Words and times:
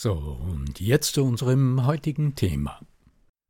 So, 0.00 0.12
und 0.12 0.78
jetzt 0.78 1.14
zu 1.14 1.24
unserem 1.24 1.84
heutigen 1.84 2.36
Thema. 2.36 2.78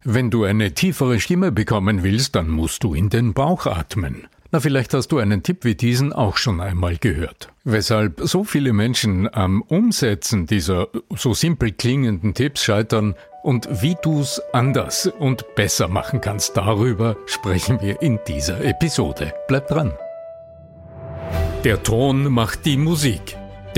Wenn 0.03 0.31
du 0.31 0.45
eine 0.45 0.73
tiefere 0.73 1.21
Stimme 1.21 1.53
bekommen 1.53 2.03
willst, 2.03 2.37
dann 2.37 2.49
musst 2.49 2.85
du 2.85 2.95
in 2.95 3.11
den 3.11 3.35
Bauch 3.35 3.67
atmen. 3.67 4.29
Na, 4.51 4.59
vielleicht 4.59 4.95
hast 4.95 5.09
du 5.09 5.19
einen 5.19 5.43
Tipp 5.43 5.65
wie 5.65 5.75
diesen 5.75 6.15
auch 6.15 6.39
schon 6.39 6.63
einmal 6.63 6.97
gehört. 6.97 7.53
Weshalb 7.65 8.23
so 8.23 8.45
viele 8.45 8.73
Menschen 8.73 9.29
am 9.31 9.61
Umsetzen 9.61 10.47
dieser 10.47 10.89
so 11.15 11.35
simpel 11.35 11.73
klingenden 11.73 12.33
Tipps 12.33 12.65
scheitern 12.65 13.15
und 13.43 13.69
wie 13.83 13.99
du's 14.03 14.41
anders 14.55 15.07
und 15.07 15.55
besser 15.55 15.89
machen 15.89 16.23
kannst, 16.23 16.57
darüber 16.57 17.19
sprechen 17.27 17.79
wir 17.83 18.01
in 18.01 18.21
dieser 18.27 18.65
Episode. 18.65 19.35
Bleib 19.49 19.69
dran. 19.69 19.93
Der 21.65 21.83
Ton 21.83 22.33
macht 22.33 22.65
die 22.65 22.79
Musik. 22.79 23.37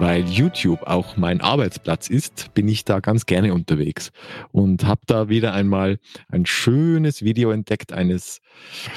Weil 0.00 0.24
YouTube 0.28 0.82
auch 0.82 1.16
mein 1.16 1.40
Arbeitsplatz 1.40 2.08
ist, 2.08 2.54
bin 2.54 2.68
ich 2.68 2.84
da 2.84 3.00
ganz 3.00 3.26
gerne 3.26 3.52
unterwegs 3.52 4.10
und 4.52 4.84
habe 4.84 5.00
da 5.06 5.28
wieder 5.28 5.52
einmal 5.54 5.98
ein 6.28 6.46
schönes 6.46 7.22
Video 7.22 7.50
entdeckt 7.50 7.92
eines 7.92 8.40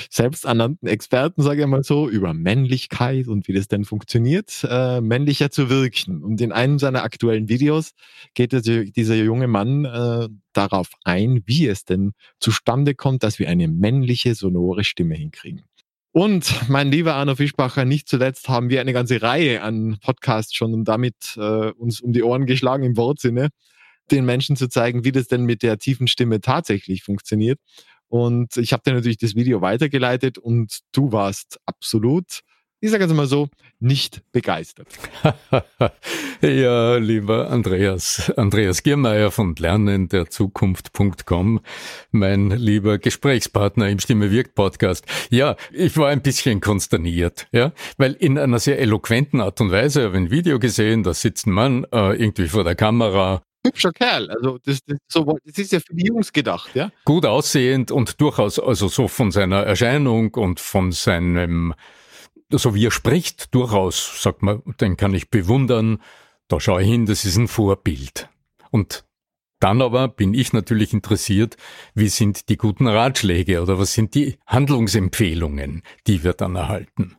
selbsternannten 0.09 0.88
Experten, 0.88 1.41
sage 1.41 1.62
ich 1.62 1.67
mal 1.67 1.84
so, 1.84 2.09
über 2.09 2.34
Männlichkeit 2.34 3.28
und 3.28 3.47
wie 3.47 3.53
das 3.53 3.67
denn 3.67 3.85
funktioniert, 3.85 4.66
äh, 4.69 5.01
männlicher 5.01 5.50
zu 5.50 5.69
wirken. 5.69 6.23
Und 6.23 6.41
in 6.41 6.51
einem 6.51 6.78
seiner 6.78 7.03
aktuellen 7.03 7.50
Videos 7.50 7.94
geht 8.33 8.51
dieser 8.53 9.16
junge 9.16 9.47
Mann 9.47 9.85
äh, 9.85 10.28
darauf 10.53 10.89
ein, 11.03 11.41
wie 11.45 11.68
es 11.68 11.85
denn 11.85 12.13
zustande 12.39 12.95
kommt, 12.95 13.23
dass 13.23 13.39
wir 13.39 13.50
eine 13.50 13.68
männliche 13.68 14.35
sonore 14.35 14.83
Stimme 14.83 15.16
hinkriegen. 15.16 15.63
Und 16.13 16.67
mein 16.67 16.91
lieber 16.91 17.16
Arno 17.16 17.35
Fischbacher, 17.35 17.85
nicht 17.85 18.09
zuletzt 18.09 18.49
haben 18.49 18.69
wir 18.69 18.81
eine 18.81 18.91
ganze 18.91 19.22
Reihe 19.22 19.61
an 19.61 19.97
Podcasts 20.03 20.53
schon 20.53 20.73
und 20.73 20.83
damit 20.85 21.38
äh, 21.38 21.72
uns 21.72 22.01
um 22.01 22.11
die 22.11 22.23
Ohren 22.23 22.45
geschlagen 22.45 22.83
im 22.83 22.97
Wortsinne, 22.97 23.49
den 24.11 24.25
Menschen 24.25 24.57
zu 24.57 24.67
zeigen, 24.67 25.05
wie 25.05 25.13
das 25.13 25.27
denn 25.27 25.45
mit 25.45 25.63
der 25.63 25.77
tiefen 25.77 26.07
Stimme 26.07 26.41
tatsächlich 26.41 27.03
funktioniert. 27.03 27.59
Und 28.09 28.57
ich 28.57 28.73
habe 28.73 28.83
dir 28.85 28.94
natürlich 28.94 29.19
das 29.19 29.35
Video 29.35 29.61
weitergeleitet 29.61 30.38
und 30.38 30.79
du 30.91 31.13
warst 31.13 31.59
absolut 31.66 32.41
ich 32.81 32.90
sage 32.90 33.03
jetzt 33.03 33.14
mal 33.14 33.28
so, 33.28 33.47
nicht 33.80 34.24
begeistert. 34.31 34.88
ja, 36.42 36.97
lieber 36.97 37.52
Andreas, 37.52 38.31
Andreas 38.36 38.81
Giermeier 38.81 39.30
von 39.30 39.56
lernenderzukunft.com, 39.56 41.62
mein 42.09 42.50
lieber 42.50 42.97
Gesprächspartner 42.97 43.88
im 43.88 44.00
Stimme 44.00 44.31
wirkt 44.31 44.56
Podcast. 44.56 45.06
Ja, 45.30 45.56
ich 45.72 45.96
war 45.97 46.09
ein 46.09 46.24
bisschen 46.24 46.59
konsterniert, 46.59 47.47
ja, 47.52 47.72
weil 47.97 48.14
in 48.14 48.40
einer 48.40 48.58
sehr 48.58 48.80
eloquenten 48.80 49.42
Art 49.42 49.62
und 49.62 49.72
Weise 49.72 50.03
habe 50.03 50.18
ich 50.18 50.24
ein 50.24 50.31
Video 50.31 50.58
gesehen, 50.58 51.03
da 51.03 51.13
sitzt 51.13 51.46
ein 51.46 51.52
Mann 51.52 51.86
äh, 51.92 52.19
irgendwie 52.19 52.48
vor 52.48 52.63
der 52.63 52.75
Kamera, 52.75 53.44
hübscher 53.63 53.92
Kerl. 53.92 54.31
Also 54.31 54.58
das, 54.66 54.80
das, 54.88 54.98
so, 55.08 55.38
das 55.46 55.58
ist 55.59 55.72
ja 55.72 55.80
für 55.80 55.94
die 55.94 56.08
Jungs 56.08 56.34
gedacht, 56.34 56.72
ja. 56.74 56.92
Gut 57.06 57.28
aussehend 57.28 57.92
und 57.92 58.19
durchaus 58.19 58.58
also 58.58 58.88
so 58.88 59.08
von 59.08 59.30
seiner 59.30 59.58
Erscheinung 59.58 60.34
und 60.34 60.59
von 60.59 60.92
seinem 60.92 61.75
so 62.57 62.75
wie 62.75 62.85
er 62.85 62.91
spricht, 62.91 63.53
durchaus, 63.53 64.22
sagt 64.22 64.41
man, 64.41 64.62
den 64.79 64.97
kann 64.97 65.13
ich 65.13 65.29
bewundern, 65.29 66.01
da 66.47 66.59
schaue 66.59 66.84
ich 66.84 66.89
hin, 66.89 67.06
das 67.06 67.25
ist 67.25 67.38
ein 67.38 67.47
Vorbild. 67.47 68.29
Und 68.72 69.06
dann 69.59 69.81
aber 69.81 70.07
bin 70.07 70.34
ich 70.34 70.53
natürlich 70.53 70.91
interessiert, 70.91 71.56
wie 71.94 72.09
sind 72.09 72.50
die 72.50 72.57
guten 72.57 72.88
Ratschläge 72.88 73.62
oder 73.62 73.78
was 73.78 73.94
sind 73.94 74.16
die 74.16 74.38
Handlungsempfehlungen, 74.47 75.84
die 76.07 76.23
wir 76.23 76.34
dann 76.34 76.56
erhalten. 76.56 77.16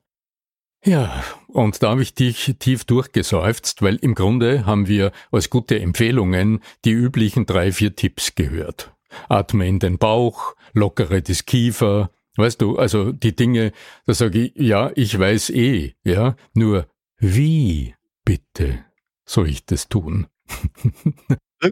Ja, 0.85 1.23
und 1.47 1.81
da 1.83 1.91
habe 1.91 2.03
ich 2.03 2.15
dich 2.15 2.57
tief 2.59 2.85
durchgeseufzt, 2.85 3.83
weil 3.83 3.97
im 3.97 4.17
Grunde 4.17 4.67
haben 4.67 4.89
wir 4.89 5.13
als 5.31 5.49
gute 5.49 5.79
Empfehlungen 5.79 6.61
die 6.85 6.91
üblichen 6.91 7.47
drei, 7.47 7.71
vier 7.71 7.95
Tipps 7.95 8.35
gehört. 8.35 8.93
Atme 9.29 9.69
in 9.69 9.79
den 9.79 9.99
Bauch, 9.99 10.57
lockere 10.73 11.23
das 11.23 11.47
Kiefer, 11.47 12.11
Weißt 12.37 12.63
du, 12.63 12.79
also 12.79 13.13
die 13.13 13.37
Dinge, 13.37 13.73
da 14.07 14.15
sage 14.15 14.45
ich, 14.47 14.53
ja, 14.57 14.91
ich 14.95 15.19
weiß 15.19 15.51
eh, 15.51 15.95
ja, 16.05 16.37
nur 16.55 16.87
wie 17.19 17.95
bitte 18.25 18.85
soll 19.25 19.49
ich 19.49 19.67
das 19.67 19.89
tun? 19.89 20.27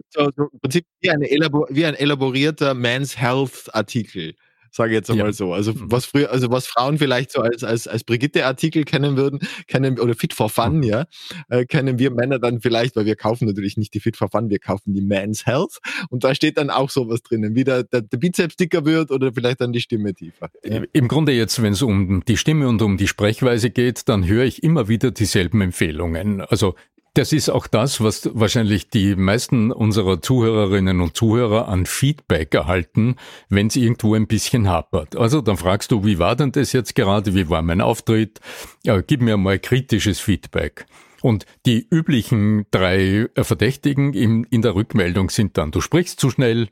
so, 0.09 0.29
so 0.35 0.43
im 0.51 0.59
Prinzip 0.61 0.85
wie, 1.01 1.09
wie 1.09 1.85
ein 1.85 1.95
elaborierter 1.95 2.73
Man's 2.73 3.17
Health 3.19 3.73
Artikel 3.73 4.35
sage 4.71 4.91
ich 4.91 4.95
jetzt 4.95 5.11
einmal 5.11 5.27
ja. 5.27 5.33
so. 5.33 5.53
Also 5.53 5.73
mhm. 5.73 5.91
was 5.91 6.05
früher, 6.05 6.31
also 6.31 6.49
was 6.49 6.65
Frauen 6.67 6.97
vielleicht 6.97 7.31
so 7.31 7.41
als, 7.41 7.63
als, 7.63 7.87
als 7.87 8.03
Brigitte-Artikel 8.03 8.83
kennen 8.85 9.17
würden, 9.17 9.39
kennen, 9.67 9.99
oder 9.99 10.15
Fit 10.15 10.33
for 10.33 10.49
Fun, 10.49 10.77
mhm. 10.77 10.83
ja, 10.83 11.05
äh, 11.49 11.65
kennen 11.65 11.99
wir 11.99 12.11
Männer 12.11 12.39
dann 12.39 12.61
vielleicht, 12.61 12.95
weil 12.95 13.05
wir 13.05 13.15
kaufen 13.15 13.45
natürlich 13.45 13.77
nicht 13.77 13.93
die 13.93 13.99
Fit 13.99 14.17
for 14.17 14.29
Fun, 14.29 14.49
wir 14.49 14.59
kaufen 14.59 14.93
die 14.93 15.01
Man's 15.01 15.45
Health. 15.45 15.79
Und 16.09 16.23
da 16.23 16.33
steht 16.33 16.57
dann 16.57 16.69
auch 16.69 16.89
sowas 16.89 17.21
drinnen, 17.21 17.55
wie 17.55 17.63
der, 17.63 17.83
der, 17.83 18.01
der 18.01 18.17
Bizeps 18.17 18.55
dicker 18.55 18.85
wird 18.85 19.11
oder 19.11 19.33
vielleicht 19.33 19.61
dann 19.61 19.73
die 19.73 19.81
Stimme 19.81 20.13
tiefer. 20.13 20.49
Ja. 20.63 20.81
Im 20.93 21.07
Grunde 21.07 21.33
jetzt, 21.33 21.61
wenn 21.61 21.73
es 21.73 21.81
um 21.81 22.23
die 22.25 22.37
Stimme 22.37 22.67
und 22.67 22.81
um 22.81 22.97
die 22.97 23.07
Sprechweise 23.07 23.69
geht, 23.69 24.07
dann 24.07 24.25
höre 24.25 24.45
ich 24.45 24.63
immer 24.63 24.87
wieder 24.87 25.11
dieselben 25.11 25.61
Empfehlungen. 25.61 26.41
Also 26.41 26.75
das 27.13 27.33
ist 27.33 27.49
auch 27.49 27.67
das, 27.67 28.01
was 28.01 28.29
wahrscheinlich 28.33 28.89
die 28.89 29.15
meisten 29.15 29.71
unserer 29.71 30.21
Zuhörerinnen 30.21 31.01
und 31.01 31.15
Zuhörer 31.17 31.67
an 31.67 31.85
Feedback 31.85 32.53
erhalten, 32.53 33.15
wenn 33.49 33.67
es 33.67 33.75
irgendwo 33.75 34.15
ein 34.15 34.27
bisschen 34.27 34.69
hapert. 34.69 35.17
Also 35.17 35.41
dann 35.41 35.57
fragst 35.57 35.91
du, 35.91 36.05
wie 36.05 36.19
war 36.19 36.35
denn 36.37 36.53
das 36.53 36.71
jetzt 36.71 36.95
gerade? 36.95 37.35
Wie 37.35 37.49
war 37.49 37.61
mein 37.61 37.81
Auftritt? 37.81 38.39
Ja, 38.83 39.01
gib 39.01 39.21
mir 39.21 39.35
mal 39.35 39.59
kritisches 39.59 40.19
Feedback. 40.21 40.85
Und 41.21 41.45
die 41.65 41.85
üblichen 41.89 42.65
drei 42.71 43.27
Verdächtigen 43.35 44.13
in, 44.13 44.45
in 44.45 44.61
der 44.61 44.73
Rückmeldung 44.73 45.29
sind 45.29 45.57
dann, 45.57 45.71
du 45.71 45.81
sprichst 45.81 46.19
zu 46.19 46.31
schnell, 46.31 46.69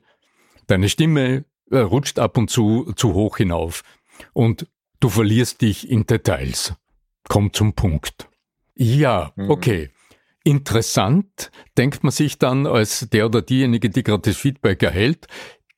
deine 0.66 0.88
Stimme 0.88 1.44
äh, 1.70 1.78
rutscht 1.78 2.18
ab 2.18 2.36
und 2.36 2.50
zu 2.50 2.92
zu 2.96 3.14
hoch 3.14 3.36
hinauf 3.36 3.82
und 4.32 4.66
du 4.98 5.08
verlierst 5.08 5.62
dich 5.62 5.88
in 5.88 6.06
Details. 6.06 6.74
Komm 7.28 7.52
zum 7.52 7.74
Punkt. 7.74 8.28
Ja, 8.74 9.32
mhm. 9.36 9.50
okay. 9.50 9.90
Interessant, 10.42 11.50
denkt 11.76 12.02
man 12.02 12.12
sich 12.12 12.38
dann 12.38 12.66
als 12.66 13.08
der 13.10 13.26
oder 13.26 13.42
diejenige, 13.42 13.90
die 13.90 14.02
gerade 14.02 14.30
das 14.30 14.36
Feedback 14.38 14.82
erhält, 14.82 15.26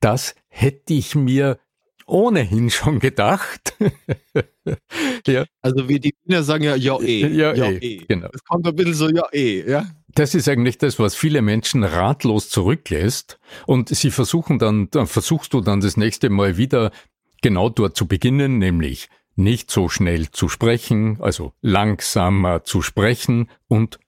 das 0.00 0.34
hätte 0.48 0.94
ich 0.94 1.14
mir 1.14 1.58
ohnehin 2.06 2.70
schon 2.70 2.98
gedacht. 2.98 3.74
ja. 5.26 5.44
Also 5.62 5.88
wie 5.88 5.98
die 5.98 6.12
Kinder 6.12 6.42
sagen 6.42 6.64
ja, 6.64 6.76
ja 6.76 7.00
eh. 7.00 7.26
Ja, 7.26 7.54
ja 7.54 7.70
eh, 7.70 7.78
eh. 7.78 8.04
Genau. 8.06 8.28
Es 8.32 8.44
kommt 8.44 8.66
ein 8.66 8.76
bisschen 8.76 8.94
so, 8.94 9.08
ja 9.08 9.24
eh, 9.32 9.68
ja. 9.68 9.86
Das 10.14 10.34
ist 10.34 10.48
eigentlich 10.48 10.78
das, 10.78 10.98
was 10.98 11.14
viele 11.14 11.40
Menschen 11.40 11.84
ratlos 11.84 12.50
zurücklässt. 12.50 13.38
Und 13.66 13.88
sie 13.88 14.10
versuchen 14.10 14.58
dann, 14.58 14.90
dann 14.90 15.06
versuchst 15.06 15.54
du 15.54 15.62
dann 15.62 15.80
das 15.80 15.96
nächste 15.96 16.28
Mal 16.28 16.58
wieder 16.58 16.92
genau 17.40 17.70
dort 17.70 17.96
zu 17.96 18.06
beginnen, 18.06 18.58
nämlich 18.58 19.08
nicht 19.34 19.70
so 19.70 19.88
schnell 19.88 20.30
zu 20.30 20.50
sprechen, 20.50 21.16
also 21.20 21.54
langsamer 21.62 22.64
zu 22.64 22.82
sprechen 22.82 23.48
und 23.68 23.98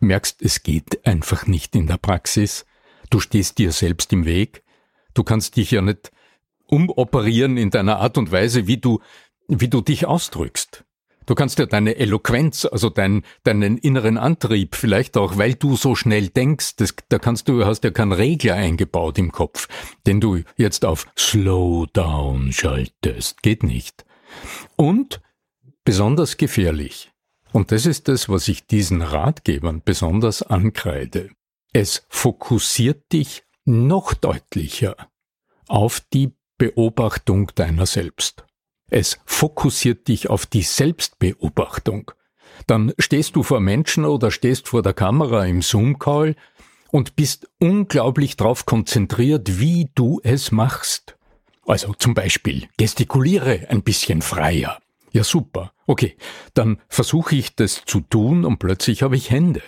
merkst, 0.00 0.42
es 0.42 0.62
geht 0.62 1.06
einfach 1.06 1.46
nicht 1.46 1.74
in 1.74 1.86
der 1.86 1.98
Praxis. 1.98 2.66
Du 3.10 3.20
stehst 3.20 3.58
dir 3.58 3.72
selbst 3.72 4.12
im 4.12 4.24
Weg. 4.24 4.62
Du 5.14 5.24
kannst 5.24 5.56
dich 5.56 5.70
ja 5.70 5.82
nicht 5.82 6.12
umoperieren 6.66 7.56
in 7.56 7.70
deiner 7.70 7.98
Art 7.98 8.18
und 8.18 8.30
Weise, 8.30 8.66
wie 8.66 8.76
du, 8.76 9.00
wie 9.48 9.68
du 9.68 9.80
dich 9.80 10.06
ausdrückst. 10.06 10.84
Du 11.28 11.34
kannst 11.34 11.58
ja 11.58 11.66
deine 11.66 11.96
Eloquenz, 11.96 12.64
also 12.64 12.88
dein, 12.88 13.22
deinen 13.44 13.76
inneren 13.76 14.16
Antrieb, 14.16 14.74
vielleicht 14.74 15.18
auch, 15.18 15.36
weil 15.36 15.54
du 15.54 15.76
so 15.76 15.94
schnell 15.94 16.28
denkst, 16.28 16.76
das, 16.76 16.94
da 17.10 17.18
kannst 17.18 17.48
du, 17.48 17.66
hast 17.66 17.84
ja 17.84 17.90
keinen 17.90 18.12
Regler 18.12 18.54
eingebaut 18.54 19.18
im 19.18 19.30
Kopf, 19.30 19.68
den 20.06 20.22
du 20.22 20.42
jetzt 20.56 20.86
auf 20.86 21.06
Slow 21.18 21.86
Down 21.92 22.50
schaltest. 22.52 23.42
Geht 23.42 23.62
nicht. 23.62 24.06
Und 24.76 25.20
besonders 25.84 26.38
gefährlich. 26.38 27.10
Und 27.52 27.72
das 27.72 27.86
ist 27.86 28.08
das, 28.08 28.28
was 28.28 28.48
ich 28.48 28.66
diesen 28.66 29.02
Ratgebern 29.02 29.82
besonders 29.84 30.42
ankreide. 30.42 31.30
Es 31.72 32.06
fokussiert 32.08 33.12
dich 33.12 33.44
noch 33.64 34.14
deutlicher 34.14 34.96
auf 35.66 36.00
die 36.00 36.32
Beobachtung 36.56 37.52
deiner 37.54 37.86
selbst. 37.86 38.44
Es 38.90 39.18
fokussiert 39.26 40.08
dich 40.08 40.30
auf 40.30 40.46
die 40.46 40.62
Selbstbeobachtung. 40.62 42.10
Dann 42.66 42.92
stehst 42.98 43.36
du 43.36 43.42
vor 43.42 43.60
Menschen 43.60 44.04
oder 44.04 44.30
stehst 44.30 44.68
vor 44.68 44.82
der 44.82 44.94
Kamera 44.94 45.44
im 45.44 45.62
Zoom-Call 45.62 46.34
und 46.90 47.16
bist 47.16 47.48
unglaublich 47.58 48.36
darauf 48.36 48.66
konzentriert, 48.66 49.60
wie 49.60 49.90
du 49.94 50.20
es 50.24 50.50
machst. 50.50 51.16
Also 51.66 51.92
zum 51.92 52.14
Beispiel 52.14 52.66
gestikuliere 52.78 53.66
ein 53.68 53.82
bisschen 53.82 54.22
freier. 54.22 54.80
Ja 55.18 55.24
super. 55.24 55.72
Okay, 55.88 56.16
dann 56.54 56.80
versuche 56.88 57.34
ich 57.34 57.56
das 57.56 57.82
zu 57.84 58.02
tun 58.02 58.44
und 58.44 58.60
plötzlich 58.60 59.02
habe 59.02 59.16
ich 59.16 59.32
Hände. 59.32 59.62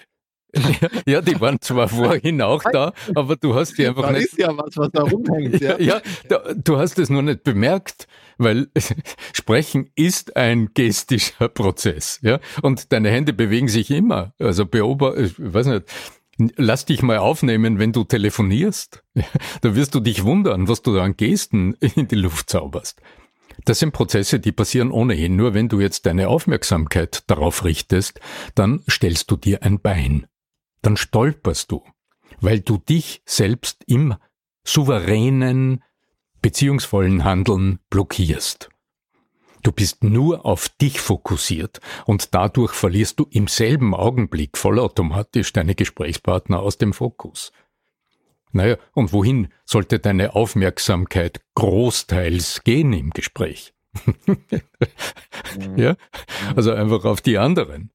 Ja, 1.07 1.23
die 1.23 1.41
waren 1.41 1.61
zwar 1.61 1.89
vorhin 1.89 2.41
auch 2.41 2.63
da, 2.73 2.93
aber 3.17 3.35
du 3.35 3.57
hast 3.57 3.77
die 3.79 3.87
einfach 3.89 4.03
da 4.03 4.13
nicht. 4.13 4.27
ist 4.27 4.39
ja 4.39 4.57
was, 4.57 4.77
was 4.77 4.91
da 4.93 5.03
rumhängt. 5.03 5.61
Ja, 5.61 5.77
ja 5.81 6.01
du 6.55 6.79
hast 6.79 7.01
es 7.01 7.11
nur 7.11 7.23
nicht 7.23 7.43
bemerkt, 7.43 8.07
weil 8.39 8.69
Sprechen 9.33 9.91
ist 9.97 10.37
ein 10.37 10.71
gestischer 10.73 11.49
Prozess. 11.49 12.21
Ja, 12.23 12.39
und 12.63 12.93
deine 12.93 13.11
Hände 13.11 13.33
bewegen 13.33 13.67
sich 13.67 13.91
immer. 13.91 14.33
Also 14.39 14.67
beobachte, 14.67 15.23
ich 15.23 15.35
weiß 15.37 15.67
nicht. 15.67 15.87
Lass 16.57 16.85
dich 16.85 17.03
mal 17.03 17.19
aufnehmen, 17.19 17.81
wenn 17.81 17.93
du 17.93 18.05
telefonierst. 18.05 19.03
Da 19.63 19.75
wirst 19.75 19.97
du 19.97 20.01
dich 20.01 20.25
wundern, 20.25 20.69
was 20.69 20.81
du 20.81 20.95
da 20.95 21.03
an 21.03 21.17
Gesten 21.17 21.75
in 21.75 22.07
die 22.07 22.15
Luft 22.15 22.51
zauberst. 22.51 23.03
Das 23.65 23.79
sind 23.79 23.93
Prozesse, 23.93 24.41
die 24.41 24.53
passieren 24.53 24.91
ohnehin. 24.91 25.37
Nur 25.37 25.55
wenn 25.55 25.69
du 25.69 25.81
jetzt 25.81 26.07
deine 26.07 26.29
Aufmerksamkeit 26.29 27.25
darauf 27.27 27.65
richtest, 27.65 28.21
dann 28.55 28.83
stellst 28.89 29.31
du 29.31 29.37
dir 29.37 29.63
ein 29.63 29.81
Bein 29.81 30.27
dann 30.83 30.97
stolperst 30.97 31.71
du, 31.71 31.83
weil 32.41 32.61
du 32.61 32.79
dich 32.79 33.23
selbst 33.27 33.85
im 33.87 34.15
souveränen, 34.65 35.83
beziehungsvollen 36.43 37.25
Handeln 37.25 37.81
blockierst. 37.91 38.71
Du 39.63 39.73
bist 39.73 40.05
nur 40.05 40.47
auf 40.47 40.71
dich 40.71 41.01
fokussiert 41.01 41.81
und 42.07 42.35
dadurch 42.35 42.73
verlierst 42.73 43.21
du 43.21 43.27
im 43.31 43.47
selben 43.47 43.95
Augenblick 43.95 44.57
vollautomatisch 44.57 45.53
deine 45.53 45.75
Gesprächspartner 45.75 46.61
aus 46.61 46.79
dem 46.79 46.95
Fokus. 46.95 47.53
Naja, 48.53 48.77
und 48.93 49.13
wohin 49.13 49.49
sollte 49.65 49.99
deine 49.99 50.35
Aufmerksamkeit 50.35 51.41
großteils 51.55 52.65
gehen 52.65 52.93
im 52.93 53.11
Gespräch? 53.11 53.73
ja, 55.77 55.97
also 56.57 56.73
einfach 56.73 57.05
auf 57.05 57.21
die 57.21 57.39
anderen 57.39 57.91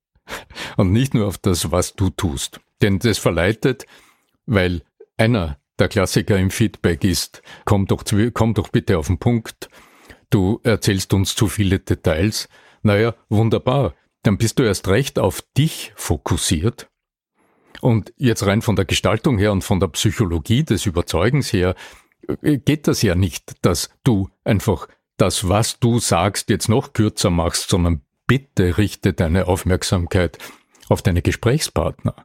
und 0.78 0.92
nicht 0.92 1.14
nur 1.14 1.28
auf 1.28 1.38
das, 1.38 1.72
was 1.72 1.94
du 1.94 2.10
tust. 2.10 2.60
Denn 2.82 3.00
das 3.00 3.18
verleitet, 3.18 3.86
weil 4.46 4.82
einer 5.18 5.58
der 5.80 5.88
Klassiker 5.88 6.38
im 6.38 6.52
Feedback 6.52 7.04
ist, 7.04 7.42
komm 7.66 7.86
doch, 7.86 8.04
komm 8.34 8.54
doch 8.54 8.70
bitte 8.70 8.98
auf 8.98 9.08
den 9.08 9.20
Punkt, 9.20 9.70
du 10.30 10.60
erzählst 10.64 11.14
uns 11.14 11.36
zu 11.36 11.48
viele 11.48 11.80
Details. 11.80 12.50
Naja, 12.82 13.16
wunderbar, 13.30 13.94
dann 14.24 14.38
bist 14.38 14.60
du 14.60 14.64
erst 14.64 14.88
recht 14.88 15.20
auf 15.20 15.42
dich 15.58 15.94
fokussiert. 15.96 16.90
Und 17.82 18.14
jetzt 18.18 18.46
rein 18.46 18.62
von 18.62 18.76
der 18.76 18.86
Gestaltung 18.86 19.38
her 19.38 19.52
und 19.52 19.64
von 19.64 19.80
der 19.80 19.88
Psychologie 19.88 20.64
des 20.64 20.86
Überzeugens 20.86 21.52
her 21.54 21.76
äh, 22.42 22.58
geht 22.58 22.88
das 22.88 23.02
ja 23.02 23.16
nicht, 23.16 23.54
dass 23.62 23.90
du 24.04 24.30
einfach 24.44 24.88
das, 25.18 25.48
was 25.48 25.80
du 25.80 26.00
sagst, 26.00 26.50
jetzt 26.50 26.70
noch 26.70 26.94
kürzer 26.94 27.30
machst, 27.30 27.70
sondern 27.70 28.02
bitte 28.28 28.78
richte 28.78 29.14
deine 29.14 29.48
Aufmerksamkeit 29.48 30.38
auf 30.90 31.02
deine 31.02 31.22
Gesprächspartner 31.22 32.16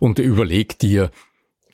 und 0.00 0.18
überleg 0.18 0.78
dir, 0.78 1.10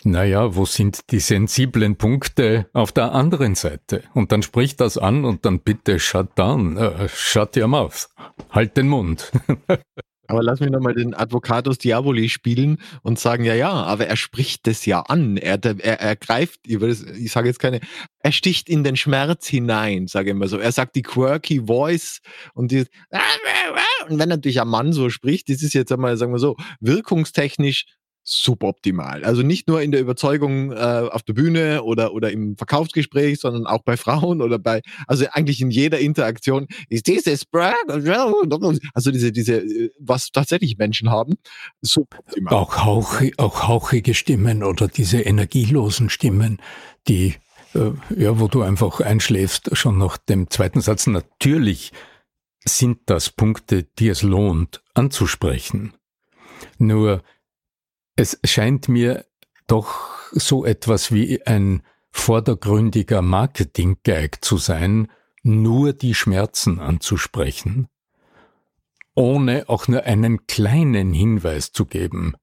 naja, 0.02 0.54
wo 0.56 0.64
sind 0.64 1.10
die 1.10 1.20
sensiblen 1.20 1.96
Punkte 1.96 2.68
auf 2.72 2.92
der 2.92 3.12
anderen 3.12 3.54
Seite? 3.54 4.02
Und 4.14 4.32
dann 4.32 4.42
sprich 4.42 4.76
das 4.76 4.96
an 4.96 5.24
und 5.24 5.44
dann 5.44 5.60
bitte 5.60 5.98
shut 5.98 6.38
down, 6.38 6.78
uh, 6.78 7.08
shut 7.08 7.56
your 7.56 7.68
mouth, 7.68 8.08
halt 8.50 8.76
den 8.76 8.88
Mund. 8.88 9.30
Aber 10.30 10.42
lass 10.42 10.60
mich 10.60 10.70
nochmal 10.70 10.94
den 10.94 11.14
Advocatus 11.14 11.78
Diaboli 11.78 12.28
spielen 12.28 12.78
und 13.02 13.18
sagen, 13.18 13.44
ja, 13.44 13.54
ja, 13.54 13.70
aber 13.70 14.06
er 14.06 14.16
spricht 14.16 14.66
das 14.66 14.86
ja 14.86 15.00
an. 15.00 15.36
Er, 15.36 15.58
er, 15.64 16.00
er 16.00 16.16
greift, 16.16 16.60
ich 16.64 17.32
sage 17.32 17.48
jetzt 17.48 17.58
keine, 17.58 17.80
er 18.20 18.32
sticht 18.32 18.68
in 18.68 18.84
den 18.84 18.96
Schmerz 18.96 19.46
hinein, 19.46 20.06
sage 20.06 20.30
ich 20.30 20.36
mal 20.36 20.48
so. 20.48 20.58
Er 20.58 20.72
sagt 20.72 20.96
die 20.96 21.02
quirky 21.02 21.66
Voice 21.66 22.20
und 22.54 22.70
die, 22.70 22.84
und 24.08 24.18
wenn 24.18 24.28
natürlich 24.28 24.60
ein 24.60 24.68
Mann 24.68 24.92
so 24.92 25.10
spricht, 25.10 25.48
das 25.48 25.62
ist 25.62 25.74
jetzt 25.74 25.92
einmal, 25.92 26.16
sagen 26.16 26.32
wir 26.32 26.38
so, 26.38 26.56
wirkungstechnisch 26.80 27.86
suboptimal. 28.22 29.24
Also 29.24 29.42
nicht 29.42 29.66
nur 29.66 29.82
in 29.82 29.92
der 29.92 30.00
Überzeugung 30.00 30.72
äh, 30.72 30.76
auf 31.10 31.22
der 31.22 31.32
Bühne 31.32 31.82
oder, 31.82 32.12
oder 32.12 32.30
im 32.30 32.56
Verkaufsgespräch, 32.56 33.40
sondern 33.40 33.66
auch 33.66 33.82
bei 33.82 33.96
Frauen 33.96 34.42
oder 34.42 34.58
bei, 34.58 34.82
also 35.06 35.26
eigentlich 35.32 35.60
in 35.60 35.70
jeder 35.70 35.98
Interaktion 35.98 36.66
ist 36.88 37.06
dieses 37.06 37.46
also 38.94 39.10
diese, 39.10 39.32
diese, 39.32 39.90
was 39.98 40.30
tatsächlich 40.30 40.76
Menschen 40.78 41.10
haben, 41.10 41.34
suboptimal. 41.80 42.54
Auch, 42.54 42.84
hauch, 42.84 43.22
auch 43.38 43.68
hauchige 43.68 44.14
Stimmen 44.14 44.62
oder 44.62 44.88
diese 44.88 45.20
energielosen 45.20 46.10
Stimmen, 46.10 46.60
die, 47.08 47.34
äh, 47.74 47.90
ja, 48.16 48.38
wo 48.38 48.48
du 48.48 48.62
einfach 48.62 49.00
einschläfst, 49.00 49.76
schon 49.76 49.98
nach 49.98 50.18
dem 50.18 50.50
zweiten 50.50 50.80
Satz. 50.80 51.06
Natürlich 51.06 51.92
sind 52.64 52.98
das 53.06 53.30
Punkte, 53.30 53.84
die 53.98 54.08
es 54.08 54.22
lohnt 54.22 54.82
anzusprechen. 54.94 55.94
Nur 56.78 57.22
es 58.16 58.38
scheint 58.44 58.88
mir 58.88 59.24
doch 59.66 60.10
so 60.32 60.64
etwas 60.64 61.12
wie 61.12 61.44
ein 61.46 61.82
vordergründiger 62.10 63.22
Marketing-Gag 63.22 64.44
zu 64.44 64.56
sein, 64.56 65.08
nur 65.42 65.92
die 65.92 66.14
Schmerzen 66.14 66.78
anzusprechen, 66.80 67.88
ohne 69.14 69.68
auch 69.68 69.88
nur 69.88 70.04
einen 70.04 70.46
kleinen 70.46 71.12
Hinweis 71.12 71.72
zu 71.72 71.86
geben, 71.86 72.34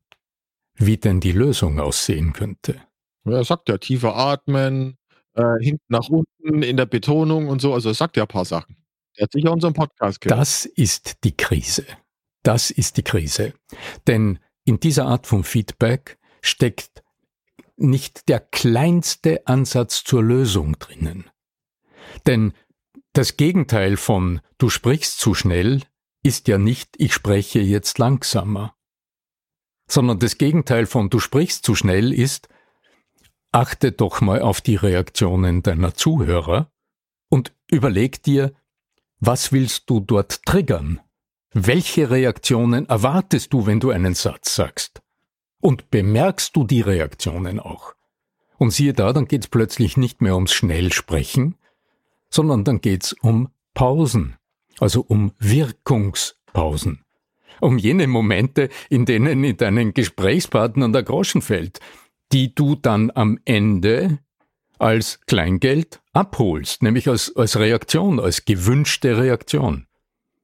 wie 0.76 0.98
denn 0.98 1.20
die 1.20 1.32
Lösung 1.32 1.80
aussehen 1.80 2.34
könnte. 2.34 2.82
Er 3.26 3.44
sagt 3.44 3.70
ja 3.70 3.78
tiefer 3.78 4.16
atmen, 4.16 4.98
äh, 5.34 5.58
hinten 5.60 5.84
nach 5.90 6.10
unten 6.10 6.64
in 6.64 6.78
der 6.78 6.86
Betonung 6.86 7.50
und 7.50 7.62
so, 7.62 7.74
also 7.74 7.90
er 7.90 7.96
sagt 7.96 8.18
ja 8.18 8.24
ein 8.24 8.28
paar 8.28 8.46
Sachen. 8.46 8.78
Er 9.16 9.24
hat 9.24 9.32
sicher 9.32 9.52
unseren 9.52 9.74
Podcast 9.74 10.22
gehört. 10.22 10.40
Das 10.40 10.66
ist 10.66 11.24
die 11.24 11.36
Krise. 11.36 11.86
Das 12.44 12.72
ist 12.72 12.98
die 12.98 13.04
Krise. 13.04 13.54
Denn 14.06 14.40
in 14.68 14.82
dieser 14.82 15.06
Art 15.06 15.28
von 15.28 15.46
Feedback 15.46 16.20
steckt 16.42 17.02
nicht 17.78 18.28
der 18.28 18.42
kleinste 18.42 19.48
Ansatz 19.48 20.04
zur 20.04 20.22
Lösung 20.22 20.78
drinnen. 20.78 21.30
Denn 22.26 22.54
das 23.14 23.38
Gegenteil 23.38 23.96
von 23.96 24.42
du 24.58 24.70
sprichst 24.70 25.20
zu 25.20 25.34
schnell 25.34 25.84
ist 26.22 26.50
ja 26.50 26.58
nicht 26.58 26.96
ich 26.98 27.14
spreche 27.14 27.60
jetzt 27.60 27.98
langsamer, 27.98 28.76
sondern 29.90 30.20
das 30.20 30.38
Gegenteil 30.38 30.86
von 30.86 31.10
du 31.10 31.20
sprichst 31.20 31.64
zu 31.64 31.74
schnell 31.74 32.12
ist 32.12 32.50
achte 33.54 33.94
doch 33.94 34.20
mal 34.20 34.42
auf 34.42 34.60
die 34.60 34.76
Reaktionen 34.76 35.64
deiner 35.64 35.94
Zuhörer 35.94 36.74
und 37.30 37.56
überleg 37.72 38.22
dir, 38.22 38.54
was 39.20 39.54
willst 39.54 39.90
du 39.90 40.02
dort 40.02 40.44
triggern? 40.44 41.00
Welche 41.60 42.12
Reaktionen 42.12 42.88
erwartest 42.88 43.52
du, 43.52 43.66
wenn 43.66 43.80
du 43.80 43.90
einen 43.90 44.14
Satz 44.14 44.54
sagst? 44.54 45.02
Und 45.60 45.90
bemerkst 45.90 46.56
du 46.56 46.64
die 46.64 46.82
Reaktionen 46.82 47.60
auch? 47.60 47.96
Und 48.60 48.70
siehe 48.70 48.94
da, 48.94 49.12
dann 49.12 49.28
geht 49.28 49.46
es 49.46 49.48
plötzlich 49.48 49.98
nicht 49.98 50.22
mehr 50.22 50.36
ums 50.36 50.54
Schnellsprechen, 50.54 51.56
sondern 52.30 52.64
dann 52.64 52.80
geht's 52.80 53.14
um 53.14 53.50
Pausen, 53.74 54.36
also 54.80 55.02
um 55.02 55.32
Wirkungspausen. 55.40 57.04
Um 57.60 57.80
jene 57.80 58.06
Momente, 58.06 58.70
in 58.92 59.08
denen 59.08 59.44
in 59.44 59.58
deinen 59.58 59.96
Gesprächspartnern 59.96 60.94
der 60.94 61.02
Groschen 61.02 61.42
fällt, 61.42 61.80
die 62.34 62.54
du 62.54 62.76
dann 62.76 63.10
am 63.16 63.40
Ende 63.46 64.20
als 64.78 65.22
Kleingeld 65.22 66.02
abholst, 66.14 66.84
nämlich 66.84 67.10
als, 67.10 67.36
als 67.36 67.58
Reaktion, 67.58 68.20
als 68.20 68.46
gewünschte 68.46 69.18
Reaktion, 69.18 69.87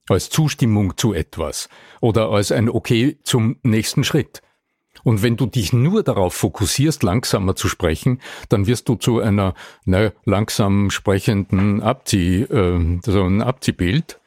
als 0.09 0.29
Zustimmung 0.29 0.97
zu 0.97 1.13
etwas 1.13 1.69
oder 2.01 2.29
als 2.29 2.51
ein 2.51 2.69
Okay 2.69 3.17
zum 3.23 3.57
nächsten 3.63 4.03
Schritt. 4.03 4.41
Und 5.03 5.23
wenn 5.23 5.37
du 5.37 5.47
dich 5.47 5.73
nur 5.73 6.03
darauf 6.03 6.33
fokussierst, 6.33 7.03
langsamer 7.03 7.55
zu 7.55 7.67
sprechen, 7.67 8.21
dann 8.49 8.67
wirst 8.67 8.87
du 8.87 8.95
zu 8.95 9.19
einer 9.19 9.55
na, 9.85 10.11
langsam 10.25 10.91
sprechenden 10.91 11.81
Abzieh, 11.81 12.43
äh, 12.43 12.99
so 13.03 13.23
ein 13.23 13.41
Abziehbild, 13.41 14.19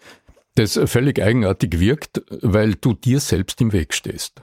das 0.57 0.81
völlig 0.87 1.23
eigenartig 1.23 1.79
wirkt, 1.79 2.23
weil 2.31 2.75
du 2.75 2.95
dir 2.95 3.21
selbst 3.21 3.61
im 3.61 3.73
Weg 3.73 3.95
stehst. 3.95 4.43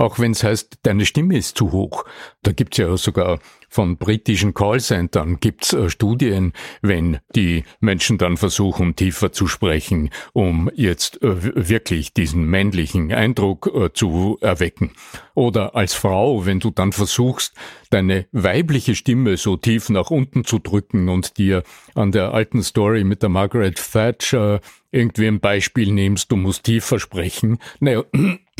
Auch 0.00 0.18
wenn 0.18 0.30
es 0.30 0.42
heißt, 0.42 0.78
deine 0.84 1.04
Stimme 1.04 1.36
ist 1.36 1.58
zu 1.58 1.72
hoch. 1.72 2.06
Da 2.42 2.52
gibt's 2.52 2.78
ja 2.78 2.96
sogar 2.96 3.38
von 3.68 3.98
britischen 3.98 4.54
Callcentern 4.54 5.40
gibt's 5.40 5.74
äh, 5.74 5.90
Studien, 5.90 6.54
wenn 6.80 7.18
die 7.36 7.64
Menschen 7.80 8.16
dann 8.16 8.38
versuchen, 8.38 8.96
tiefer 8.96 9.30
zu 9.30 9.46
sprechen, 9.46 10.08
um 10.32 10.70
jetzt 10.74 11.22
äh, 11.22 11.68
wirklich 11.68 12.14
diesen 12.14 12.44
männlichen 12.44 13.12
Eindruck 13.12 13.70
äh, 13.74 13.92
zu 13.92 14.38
erwecken. 14.40 14.92
Oder 15.34 15.76
als 15.76 15.92
Frau, 15.92 16.46
wenn 16.46 16.60
du 16.60 16.70
dann 16.70 16.92
versuchst, 16.92 17.54
deine 17.90 18.26
weibliche 18.32 18.94
Stimme 18.94 19.36
so 19.36 19.58
tief 19.58 19.90
nach 19.90 20.10
unten 20.10 20.44
zu 20.44 20.58
drücken 20.58 21.10
und 21.10 21.36
dir 21.36 21.62
an 21.94 22.10
der 22.10 22.32
alten 22.32 22.62
Story 22.62 23.04
mit 23.04 23.22
der 23.22 23.28
Margaret 23.28 23.76
Thatcher 23.92 24.60
irgendwie 24.90 25.28
ein 25.28 25.40
Beispiel 25.40 25.92
nimmst, 25.92 26.32
du 26.32 26.36
musst 26.36 26.64
tiefer 26.64 26.98
sprechen, 26.98 27.58
naja, 27.78 28.02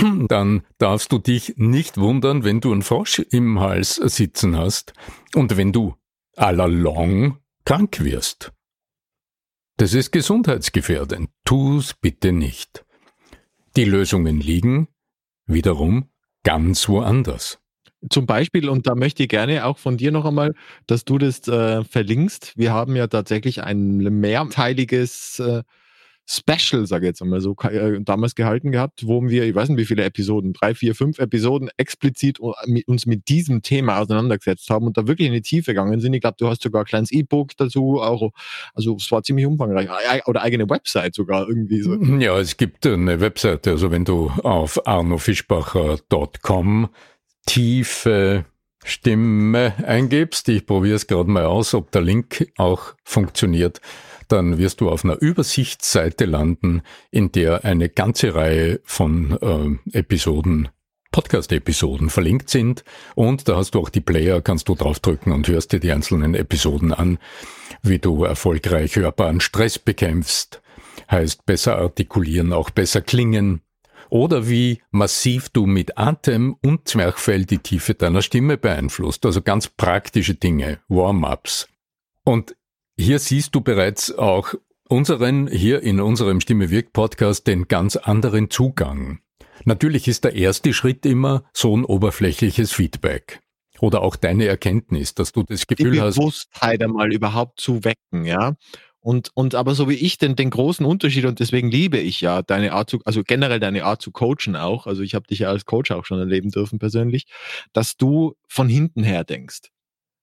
dann 0.29 0.63
darfst 0.79 1.13
du 1.13 1.19
dich 1.19 1.55
nicht 1.57 1.97
wundern, 1.97 2.45
wenn 2.45 2.61
du 2.61 2.73
einen 2.73 2.83
Frosch 2.83 3.19
im 3.19 3.61
Hals 3.61 3.97
sitzen 3.97 4.57
hast 4.57 4.93
und 5.35 5.57
wenn 5.57 5.73
du 5.73 5.95
allalong 6.37 7.39
krank 7.65 8.03
wirst. 8.03 8.53
Das 9.77 9.95
ist 9.95 10.11
gesundheitsgefährdend. 10.11 11.31
Tu's 11.45 11.95
bitte 11.95 12.33
nicht. 12.33 12.85
Die 13.77 13.85
Lösungen 13.85 14.41
liegen 14.41 14.89
wiederum 15.47 16.11
ganz 16.43 16.89
woanders. 16.89 17.59
Zum 18.09 18.25
Beispiel, 18.25 18.69
und 18.69 18.87
da 18.87 18.95
möchte 18.95 19.23
ich 19.23 19.29
gerne 19.29 19.67
auch 19.67 19.79
von 19.79 19.99
dir 19.99 20.11
noch 20.11 20.25
einmal, 20.25 20.55
dass 20.87 21.05
du 21.05 21.19
das 21.19 21.47
äh, 21.49 21.85
verlinkst. 21.85 22.55
Wir 22.57 22.73
haben 22.73 22.97
ja 22.97 23.07
tatsächlich 23.09 23.63
ein 23.63 23.99
mehrteiliges 23.99 25.39
äh, 25.39 25.63
Special, 26.33 26.87
sage 26.87 27.07
ich 27.07 27.09
jetzt 27.09 27.23
einmal 27.23 27.41
so, 27.41 27.57
äh, 27.63 28.01
damals 28.03 28.37
gehalten 28.37 28.71
gehabt, 28.71 29.05
wo 29.05 29.29
wir, 29.29 29.43
ich 29.43 29.55
weiß 29.55 29.69
nicht 29.69 29.79
wie 29.79 29.85
viele 29.85 30.05
Episoden, 30.05 30.53
drei, 30.53 30.77
vier, 30.77 30.95
fünf 30.95 31.19
Episoden 31.19 31.71
explizit 31.77 32.39
uns 32.39 33.07
mit 33.07 33.29
diesem 33.29 33.63
Thema 33.63 33.99
auseinandergesetzt 33.99 34.71
haben 34.71 34.87
und 34.87 34.97
da 34.97 35.09
wirklich 35.09 35.27
in 35.27 35.35
die 35.35 35.43
Tiefe 35.43 35.73
gegangen 35.73 35.99
sind. 35.99 36.15
Ich 36.15 36.21
glaube, 36.21 36.37
du 36.39 36.49
hast 36.49 36.63
sogar 36.63 36.83
ein 36.83 36.87
kleines 36.87 37.11
E-Book 37.11 37.57
dazu, 37.57 38.01
auch, 38.01 38.31
also 38.75 38.95
es 38.95 39.11
war 39.11 39.25
ziemlich 39.25 39.45
umfangreich. 39.45 39.89
Oder 40.27 40.43
eigene 40.43 40.71
Website 40.71 41.17
sogar 41.17 41.49
irgendwie 41.49 41.83
so. 41.83 41.97
Ja, 41.97 42.39
es 42.39 42.57
gibt 42.57 42.87
eine 42.87 43.21
Webseite, 43.21 43.73
also 43.73 43.91
wenn 43.91 44.05
du 44.05 44.31
auf 44.45 44.87
arnofischbacher.com 44.87 46.91
tiefe 47.47 48.45
Stimme 48.85 49.75
eingibst, 49.85 50.49
ich 50.49 50.65
probiere 50.65 50.95
es 50.95 51.09
gerade 51.09 51.29
mal 51.29 51.47
aus, 51.47 51.75
ob 51.75 51.91
der 51.91 52.03
Link 52.03 52.53
auch 52.57 52.95
funktioniert, 53.03 53.81
dann 54.33 54.59
wirst 54.59 54.81
du 54.81 54.91
auf 54.91 55.05
einer 55.05 55.21
Übersichtsseite 55.21 56.25
landen, 56.25 56.83
in 57.11 57.33
der 57.33 57.65
eine 57.65 57.89
ganze 57.89 58.35
Reihe 58.35 58.81
von 58.85 59.81
äh, 59.93 59.99
Episoden 59.99 60.69
Podcast-Episoden 61.13 62.09
verlinkt 62.09 62.51
sind. 62.51 62.85
Und 63.15 63.49
da 63.49 63.57
hast 63.57 63.75
du 63.75 63.81
auch 63.81 63.89
die 63.89 64.01
Player, 64.01 64.41
kannst 64.41 64.69
du 64.69 64.75
draufdrücken 64.75 65.33
und 65.33 65.49
hörst 65.49 65.73
dir 65.73 65.81
die 65.81 65.93
einzelnen 65.93 66.35
Episoden 66.35 66.93
an, 66.93 67.19
wie 67.83 67.99
du 67.99 68.25
erfolgreich 68.25 68.97
hörbaren 68.97 69.41
Stress 69.41 69.79
bekämpfst, 69.79 70.63
heißt 71.11 71.47
besser 71.47 71.79
artikulieren, 71.79 72.53
auch 72.53 72.71
besser 72.71 73.01
klingen, 73.01 73.63
oder 74.09 74.49
wie 74.49 74.83
massiv 74.91 75.51
du 75.51 75.67
mit 75.67 75.97
Atem 75.97 76.57
und 76.63 76.89
Zwerchfell 76.89 77.45
die 77.45 77.59
Tiefe 77.59 77.95
deiner 77.95 78.23
Stimme 78.23 78.57
beeinflusst, 78.57 79.25
also 79.25 79.41
ganz 79.41 79.69
praktische 79.69 80.35
Dinge, 80.35 80.81
Warm-ups. 80.89 81.69
Und 82.25 82.57
hier 83.01 83.19
siehst 83.19 83.55
du 83.55 83.61
bereits 83.61 84.17
auch 84.17 84.55
unseren, 84.89 85.49
hier 85.49 85.83
in 85.83 86.01
unserem 86.01 86.41
Stimme 86.41 86.71
wirkt 86.71 86.93
Podcast, 86.93 87.47
den 87.47 87.67
ganz 87.67 87.97
anderen 87.97 88.51
Zugang. 88.51 89.21
Natürlich 89.65 90.07
ist 90.07 90.25
der 90.25 90.35
erste 90.35 90.73
Schritt 90.73 91.07
immer 91.07 91.45
so 91.53 91.77
ein 91.77 91.85
oberflächliches 91.85 92.73
Feedback. 92.73 93.41
Oder 93.81 94.03
auch 94.03 94.17
deine 94.17 94.47
Erkenntnis, 94.47 95.15
dass 95.15 95.33
du 95.33 95.43
das 95.43 95.67
Gefühl 95.67 95.93
die 95.93 96.01
hast. 96.01 96.17
Bewusstheit 96.17 96.83
einmal 96.83 97.13
überhaupt 97.13 97.61
zu 97.61 97.85
wecken, 97.85 98.27
ja. 98.27 98.57
Und, 99.01 99.31
und 99.33 99.55
aber 99.55 99.75
so 99.75 99.89
wie 99.89 99.95
ich 99.95 100.19
den, 100.19 100.37
den 100.37 100.51
großen 100.51 100.85
Unterschied, 100.85 101.25
und 101.25 101.41
deswegen 101.41 101.71
liebe 101.71 101.97
ich 101.97 102.21
ja 102.21 102.43
deine 102.43 102.75
Art 102.75 102.91
zu, 102.91 103.01
also 103.07 103.23
generell 103.23 103.61
deine 103.61 103.85
Art 103.85 104.03
zu 104.03 104.11
coachen 104.11 104.57
auch, 104.57 104.87
also 104.87 105.03
ich 105.03 105.15
habe 105.15 105.27
dich 105.27 105.39
ja 105.39 105.49
als 105.49 105.65
Coach 105.65 105.91
auch 105.91 106.05
schon 106.05 106.19
erleben 106.19 106.51
dürfen 106.51 106.79
persönlich, 106.79 107.25
dass 107.73 107.97
du 107.97 108.35
von 108.47 108.69
hinten 108.69 109.03
her 109.03 109.25
denkst. 109.25 109.71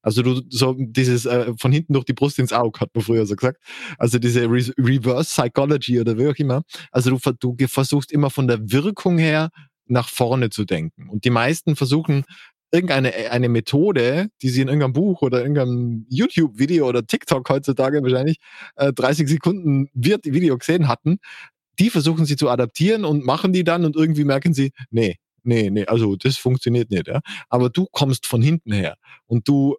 Also 0.07 0.21
du 0.21 0.41
so 0.47 0.73
dieses 0.79 1.25
äh, 1.25 1.51
von 1.59 1.73
hinten 1.73 1.91
durch 1.91 2.05
die 2.05 2.13
Brust 2.13 2.39
ins 2.39 2.53
Auge, 2.53 2.79
hat 2.79 2.91
man 2.93 3.03
früher 3.03 3.25
so 3.25 3.35
gesagt. 3.35 3.61
Also 3.97 4.19
diese 4.19 4.43
Re 4.43 4.71
Reverse 4.77 5.29
Psychology 5.29 5.99
oder 5.99 6.17
wie 6.17 6.29
auch 6.29 6.35
immer. 6.35 6.61
Also 6.93 7.09
du, 7.09 7.55
du 7.57 7.67
versuchst 7.67 8.13
immer 8.13 8.29
von 8.29 8.47
der 8.47 8.71
Wirkung 8.71 9.17
her 9.17 9.49
nach 9.85 10.07
vorne 10.07 10.49
zu 10.49 10.63
denken. 10.63 11.09
Und 11.09 11.25
die 11.25 11.29
meisten 11.29 11.75
versuchen 11.75 12.23
irgendeine 12.71 13.31
eine 13.31 13.49
Methode, 13.49 14.29
die 14.41 14.47
sie 14.47 14.61
in 14.61 14.69
irgendeinem 14.69 14.93
Buch 14.93 15.23
oder 15.23 15.41
irgendeinem 15.41 16.05
YouTube-Video 16.09 16.87
oder 16.87 17.05
TikTok 17.05 17.49
heutzutage 17.49 18.01
wahrscheinlich 18.01 18.37
äh, 18.77 18.93
30 18.93 19.27
Sekunden 19.27 19.89
wird 19.93 20.23
Video 20.23 20.57
gesehen 20.57 20.87
hatten, 20.87 21.17
die 21.79 21.89
versuchen 21.89 22.25
sie 22.25 22.37
zu 22.37 22.47
adaptieren 22.47 23.03
und 23.03 23.25
machen 23.25 23.51
die 23.51 23.65
dann 23.65 23.83
und 23.83 23.97
irgendwie 23.97 24.23
merken 24.23 24.53
sie, 24.53 24.71
nee, 24.89 25.17
nee, 25.43 25.69
nee, 25.69 25.85
also 25.85 26.15
das 26.15 26.37
funktioniert 26.37 26.91
nicht. 26.91 27.09
Ja? 27.09 27.19
Aber 27.49 27.69
du 27.69 27.87
kommst 27.91 28.25
von 28.25 28.41
hinten 28.41 28.71
her 28.71 28.95
und 29.25 29.49
du 29.49 29.75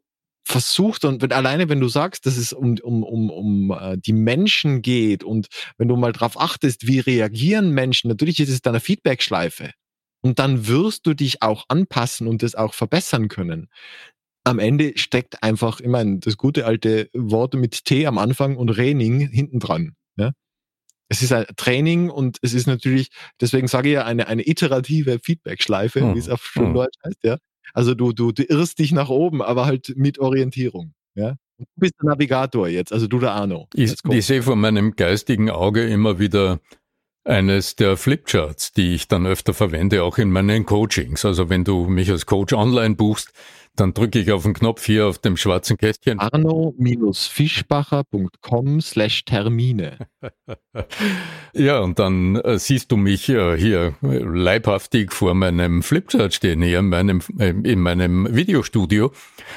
versucht 0.48 1.04
und 1.04 1.20
wenn, 1.20 1.32
alleine 1.32 1.68
wenn 1.68 1.80
du 1.80 1.88
sagst, 1.88 2.24
dass 2.24 2.38
es 2.38 2.54
um, 2.54 2.76
um, 2.82 3.02
um, 3.02 3.30
um 3.30 3.70
äh, 3.70 3.98
die 3.98 4.14
Menschen 4.14 4.80
geht 4.80 5.22
und 5.22 5.48
wenn 5.76 5.88
du 5.88 5.96
mal 5.96 6.12
drauf 6.12 6.40
achtest, 6.40 6.86
wie 6.86 7.00
reagieren 7.00 7.70
Menschen, 7.70 8.08
natürlich 8.08 8.40
ist 8.40 8.48
es 8.48 8.62
dann 8.62 8.74
eine 8.74 8.80
Feedback-Schleife. 8.80 9.72
Und 10.20 10.38
dann 10.38 10.66
wirst 10.66 11.06
du 11.06 11.14
dich 11.14 11.42
auch 11.42 11.66
anpassen 11.68 12.26
und 12.26 12.42
das 12.42 12.54
auch 12.54 12.74
verbessern 12.74 13.28
können. 13.28 13.68
Am 14.42 14.58
Ende 14.58 14.94
steckt 14.96 15.42
einfach, 15.42 15.80
ich 15.80 15.86
meine, 15.86 16.18
das 16.18 16.38
gute 16.38 16.64
alte 16.64 17.10
Wort 17.12 17.54
mit 17.54 17.84
T 17.84 18.06
am 18.06 18.16
Anfang 18.16 18.56
und 18.56 18.68
Training 18.68 19.20
hinten 19.28 19.60
dran. 19.60 19.94
Ja? 20.16 20.32
Es 21.10 21.22
ist 21.22 21.32
ein 21.32 21.44
Training 21.56 22.08
und 22.08 22.38
es 22.40 22.54
ist 22.54 22.66
natürlich, 22.66 23.10
deswegen 23.40 23.68
sage 23.68 23.90
ich 23.90 23.94
ja, 23.94 24.06
eine, 24.06 24.28
eine 24.28 24.48
iterative 24.48 25.18
Feedback-Schleife, 25.22 26.00
hm. 26.00 26.14
wie 26.14 26.18
es 26.18 26.30
auf 26.30 26.44
schön 26.44 26.68
hm. 26.68 26.74
Deutsch 26.74 26.98
heißt, 27.04 27.22
ja. 27.22 27.36
Also 27.74 27.94
du, 27.94 28.12
du, 28.12 28.32
du 28.32 28.42
irrst 28.42 28.78
dich 28.78 28.92
nach 28.92 29.08
oben, 29.08 29.42
aber 29.42 29.66
halt 29.66 29.94
mit 29.96 30.18
Orientierung. 30.18 30.92
Ja? 31.14 31.36
du 31.58 31.64
bist 31.76 31.94
der 32.00 32.10
Navigator 32.10 32.68
jetzt, 32.68 32.92
also 32.92 33.06
du 33.06 33.18
der 33.18 33.32
Arno. 33.32 33.68
Ich, 33.74 33.94
ich 34.08 34.26
sehe 34.26 34.42
vor 34.42 34.56
meinem 34.56 34.96
geistigen 34.96 35.50
Auge 35.50 35.86
immer 35.86 36.18
wieder 36.18 36.60
eines 37.24 37.76
der 37.76 37.96
Flipcharts, 37.96 38.72
die 38.72 38.94
ich 38.94 39.08
dann 39.08 39.26
öfter 39.26 39.52
verwende, 39.52 40.02
auch 40.02 40.18
in 40.18 40.30
meinen 40.30 40.64
Coachings. 40.64 41.24
Also 41.24 41.50
wenn 41.50 41.64
du 41.64 41.86
mich 41.86 42.10
als 42.10 42.26
Coach 42.26 42.54
online 42.54 42.94
buchst, 42.94 43.32
dann 43.78 43.94
drücke 43.94 44.18
ich 44.18 44.32
auf 44.32 44.42
den 44.42 44.52
Knopf 44.54 44.84
hier 44.84 45.06
auf 45.06 45.18
dem 45.18 45.36
schwarzen 45.36 45.76
Kästchen. 45.76 46.18
arno-fischbacher.com 46.18 48.80
slash 48.80 49.24
Termine. 49.24 50.08
ja, 51.52 51.78
und 51.80 51.98
dann 51.98 52.36
äh, 52.36 52.58
siehst 52.58 52.92
du 52.92 52.96
mich 52.96 53.28
äh, 53.28 53.56
hier 53.56 53.94
leibhaftig 54.00 55.12
vor 55.12 55.34
meinem 55.34 55.82
Flipchart 55.82 56.34
stehen, 56.34 56.62
hier 56.62 56.78
in 56.80 56.88
meinem, 56.88 57.20
äh, 57.38 57.50
in 57.50 57.80
meinem 57.80 58.34
Videostudio. 58.34 59.12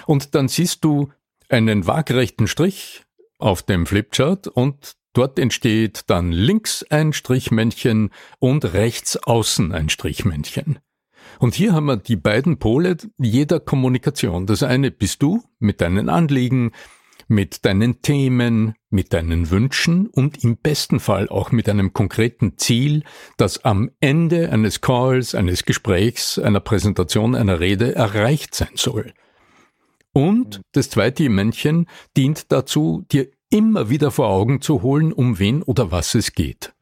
Und 0.06 0.36
dann 0.36 0.48
siehst 0.48 0.84
du 0.84 1.12
einen 1.50 1.88
waagrechten 1.88 2.48
Strich 2.48 3.04
auf 3.40 3.64
dem 3.64 3.86
Flipchart 3.86 4.48
und 4.48 4.94
dort 5.14 5.40
entsteht 5.40 6.04
dann 6.08 6.32
links 6.32 6.86
ein 6.90 7.14
Strichmännchen 7.14 8.12
und 8.40 8.74
rechts 8.74 9.18
außen 9.18 9.72
ein 9.72 9.90
Strichmännchen. 9.90 10.80
Und 11.42 11.56
hier 11.56 11.74
haben 11.74 11.88
wir 11.88 11.98
die 11.98 12.18
beiden 12.18 12.60
Pole 12.60 12.98
jeder 13.18 13.60
Kommunikation. 13.60 14.46
Das 14.46 14.62
eine 14.62 14.92
bist 14.92 15.24
du 15.24 15.42
mit 15.58 15.82
deinen 15.82 16.08
Anliegen, 16.08 16.72
mit 17.28 17.66
deinen 17.66 18.04
Themen, 18.04 18.76
mit 18.92 19.12
deinen 19.12 19.50
Wünschen 19.50 20.06
und 20.06 20.44
im 20.44 20.58
besten 20.58 21.00
Fall 21.00 21.30
auch 21.30 21.52
mit 21.52 21.68
einem 21.68 21.94
konkreten 21.94 22.60
Ziel, 22.60 23.04
das 23.38 23.66
am 23.66 23.90
Ende 24.00 24.52
eines 24.52 24.82
Calls, 24.82 25.34
eines 25.34 25.66
Gesprächs, 25.66 26.38
einer 26.38 26.60
Präsentation, 26.60 27.34
einer 27.34 27.60
Rede 27.60 27.96
erreicht 27.96 28.54
sein 28.54 28.76
soll. 28.76 29.12
Und 30.14 30.62
das 30.74 30.92
zweite 30.92 31.28
Männchen 31.28 31.88
dient 32.16 32.52
dazu, 32.52 33.04
dir 33.12 33.32
immer 33.50 33.90
wieder 33.90 34.12
vor 34.12 34.28
Augen 34.28 34.62
zu 34.62 34.84
holen, 34.84 35.12
um 35.12 35.40
wen 35.40 35.64
oder 35.64 35.90
was 35.90 36.14
es 36.14 36.34
geht. 36.34 36.76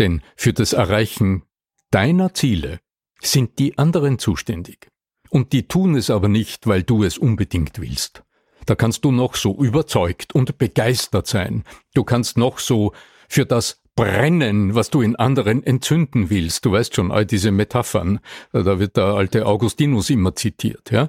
Denn 0.00 0.20
für 0.34 0.52
das 0.52 0.72
Erreichen 0.72 1.44
deiner 1.92 2.34
Ziele 2.34 2.80
sind 3.20 3.58
die 3.58 3.78
anderen 3.78 4.18
zuständig. 4.18 4.88
Und 5.30 5.52
die 5.52 5.66
tun 5.66 5.96
es 5.96 6.10
aber 6.10 6.28
nicht, 6.28 6.66
weil 6.66 6.82
du 6.82 7.04
es 7.04 7.18
unbedingt 7.18 7.80
willst. 7.80 8.22
Da 8.66 8.74
kannst 8.74 9.04
du 9.04 9.12
noch 9.12 9.34
so 9.34 9.56
überzeugt 9.56 10.34
und 10.34 10.58
begeistert 10.58 11.26
sein. 11.26 11.64
Du 11.94 12.04
kannst 12.04 12.38
noch 12.38 12.58
so 12.58 12.92
für 13.28 13.44
das 13.44 13.82
brennen, 13.96 14.74
was 14.74 14.90
du 14.90 15.02
in 15.02 15.16
anderen 15.16 15.62
entzünden 15.62 16.28
willst. 16.30 16.64
Du 16.64 16.72
weißt 16.72 16.94
schon, 16.94 17.12
all 17.12 17.26
diese 17.26 17.52
Metaphern, 17.52 18.20
da 18.52 18.78
wird 18.78 18.96
der 18.96 19.04
alte 19.04 19.46
Augustinus 19.46 20.10
immer 20.10 20.34
zitiert, 20.34 20.90
ja. 20.90 21.08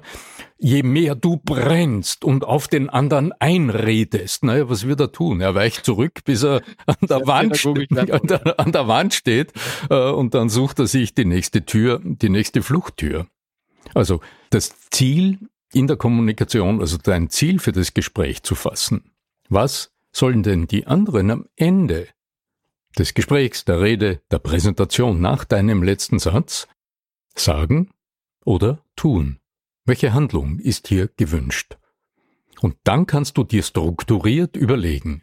Je 0.58 0.82
mehr 0.82 1.14
du 1.14 1.36
brennst 1.36 2.24
und 2.24 2.44
auf 2.44 2.68
den 2.68 2.88
anderen 2.88 3.32
einredest, 3.32 4.44
naja, 4.44 4.70
was 4.70 4.86
wird 4.86 5.00
er 5.00 5.12
tun? 5.12 5.40
Er 5.40 5.54
weicht 5.54 5.84
zurück, 5.84 6.20
bis 6.24 6.44
er 6.44 6.62
an 6.86 6.96
der, 7.02 7.26
Wand, 7.26 7.66
an 7.66 8.26
der, 8.26 8.60
an 8.60 8.72
der 8.72 8.88
Wand 8.88 9.12
steht, 9.14 9.52
äh, 9.90 10.10
und 10.10 10.34
dann 10.34 10.48
sucht 10.48 10.78
er 10.78 10.86
sich 10.86 11.14
die 11.14 11.26
nächste 11.26 11.66
Tür, 11.66 12.00
die 12.02 12.30
nächste 12.30 12.62
Fluchttür. 12.62 13.26
Also, 13.94 14.20
das 14.50 14.74
Ziel 14.90 15.38
in 15.72 15.86
der 15.86 15.96
Kommunikation, 15.96 16.80
also 16.80 16.96
dein 16.96 17.28
Ziel 17.28 17.58
für 17.58 17.72
das 17.72 17.92
Gespräch 17.92 18.42
zu 18.42 18.54
fassen. 18.54 19.10
Was 19.48 19.92
sollen 20.12 20.42
denn 20.42 20.66
die 20.66 20.86
anderen 20.86 21.30
am 21.30 21.46
Ende 21.56 22.08
des 22.98 23.14
Gesprächs, 23.14 23.64
der 23.64 23.80
Rede, 23.80 24.20
der 24.30 24.38
Präsentation 24.38 25.20
nach 25.20 25.44
deinem 25.44 25.82
letzten 25.82 26.18
Satz 26.18 26.68
sagen 27.34 27.90
oder 28.44 28.82
tun? 28.96 29.38
Welche 29.84 30.12
Handlung 30.12 30.58
ist 30.58 30.88
hier 30.88 31.08
gewünscht? 31.16 31.76
Und 32.60 32.76
dann 32.84 33.06
kannst 33.06 33.36
du 33.36 33.44
dir 33.44 33.62
strukturiert 33.62 34.56
überlegen, 34.56 35.22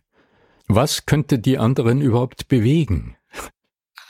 was 0.68 1.06
könnte 1.06 1.40
die 1.40 1.58
anderen 1.58 2.02
überhaupt 2.02 2.48
bewegen? 2.48 3.18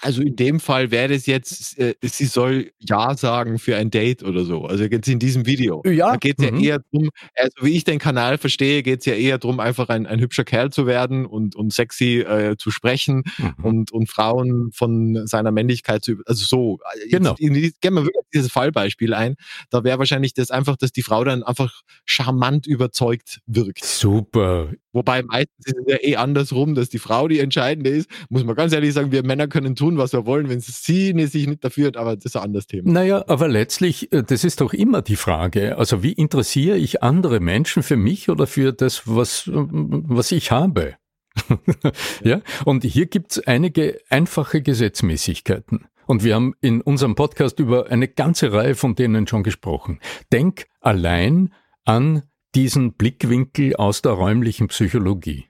Also 0.03 0.21
in 0.21 0.35
dem 0.35 0.59
Fall 0.59 0.91
wäre 0.91 1.13
es 1.13 1.27
jetzt, 1.27 1.79
äh, 1.79 1.95
sie 2.01 2.25
soll 2.25 2.71
Ja 2.79 3.15
sagen 3.15 3.57
für 3.57 3.77
ein 3.77 3.89
Date 3.89 4.21
oder 4.23 4.43
so. 4.43 4.65
Also 4.65 4.83
jetzt 4.83 5.07
in 5.07 5.17
diesem 5.17 5.45
Video. 5.45 5.81
Ja. 5.85 6.11
Da 6.11 6.17
geht 6.17 6.39
es 6.39 6.51
mhm. 6.51 6.57
ja 6.57 6.73
eher 6.73 6.83
darum, 6.91 7.09
also 7.35 7.53
wie 7.61 7.77
ich 7.77 7.85
den 7.85 7.99
Kanal 7.99 8.37
verstehe, 8.37 8.83
geht 8.83 8.99
es 8.99 9.05
ja 9.05 9.13
eher 9.13 9.37
darum, 9.37 9.61
einfach 9.61 9.87
ein, 9.87 10.05
ein 10.05 10.19
hübscher 10.19 10.43
Kerl 10.43 10.71
zu 10.71 10.87
werden 10.87 11.25
und, 11.25 11.55
und 11.55 11.71
sexy 11.71 12.19
äh, 12.19 12.57
zu 12.57 12.69
sprechen 12.69 13.23
mhm. 13.37 13.63
und, 13.63 13.91
und 13.93 14.09
Frauen 14.09 14.71
von 14.73 15.25
seiner 15.25 15.51
Männlichkeit 15.51 16.03
zu 16.03 16.17
also 16.25 16.43
so. 16.43 16.79
Äh, 17.05 17.09
genau. 17.09 17.35
Jetzt, 17.39 17.79
gehen 17.79 17.93
wir 17.93 18.03
wirklich 18.03 18.25
dieses 18.33 18.51
Fallbeispiel 18.51 19.13
ein. 19.13 19.35
Da 19.69 19.85
wäre 19.85 19.99
wahrscheinlich 19.99 20.33
das 20.33 20.51
einfach, 20.51 20.75
dass 20.75 20.91
die 20.91 21.03
Frau 21.03 21.23
dann 21.23 21.43
einfach 21.43 21.81
charmant 22.05 22.67
überzeugt 22.67 23.39
wirkt. 23.45 23.85
Super. 23.85 24.73
Wobei 24.93 25.23
meistens 25.23 25.65
ist 25.65 25.75
es 25.77 25.91
ja 25.91 25.97
eh 26.01 26.15
andersrum, 26.15 26.75
dass 26.75 26.89
die 26.89 26.99
Frau 26.99 27.27
die 27.27 27.39
entscheidende 27.39 27.89
ist. 27.89 28.09
Muss 28.29 28.43
man 28.43 28.55
ganz 28.55 28.73
ehrlich 28.73 28.93
sagen, 28.93 29.11
wir 29.11 29.23
Männer 29.25 29.47
können 29.47 29.75
tun, 29.75 29.97
was 29.97 30.13
wir 30.13 30.25
wollen, 30.25 30.49
wenn 30.49 30.61
sie 30.61 30.71
sich 30.71 31.47
nicht 31.47 31.63
dafür 31.63 31.87
hat, 31.87 31.97
aber 31.97 32.15
das 32.15 32.25
ist 32.25 32.35
ein 32.37 32.43
anderes 32.43 32.67
Thema. 32.67 32.91
Naja, 32.91 33.25
aber 33.27 33.47
letztlich, 33.47 34.11
äh, 34.13 34.23
das 34.23 34.43
ist 34.43 34.61
doch 34.61 34.73
immer 34.73 35.01
die 35.01 35.15
Frage. 35.15 35.77
Also 35.77 36.03
wie 36.03 36.13
interessiere 36.13 36.77
ich 36.77 37.03
andere 37.03 37.39
Menschen 37.39 37.83
für 37.83 37.97
mich 37.97 38.29
oder 38.29 38.47
für 38.47 38.71
das, 38.71 39.03
was, 39.05 39.49
was 39.51 40.31
ich 40.31 40.51
habe? 40.51 40.95
ja, 42.23 42.41
und 42.63 42.83
hier 42.83 43.07
gibt 43.07 43.31
es 43.31 43.47
einige 43.47 43.99
einfache 44.09 44.61
Gesetzmäßigkeiten. 44.61 45.85
Und 46.05 46.23
wir 46.23 46.35
haben 46.35 46.53
in 46.61 46.81
unserem 46.81 47.15
Podcast 47.15 47.59
über 47.59 47.89
eine 47.89 48.07
ganze 48.07 48.51
Reihe 48.51 48.75
von 48.75 48.95
denen 48.95 49.25
schon 49.25 49.43
gesprochen. 49.43 49.99
Denk 50.31 50.65
allein 50.81 51.53
an 51.85 52.23
diesen 52.55 52.93
Blickwinkel 52.93 53.75
aus 53.75 54.01
der 54.01 54.13
räumlichen 54.13 54.67
Psychologie. 54.67 55.47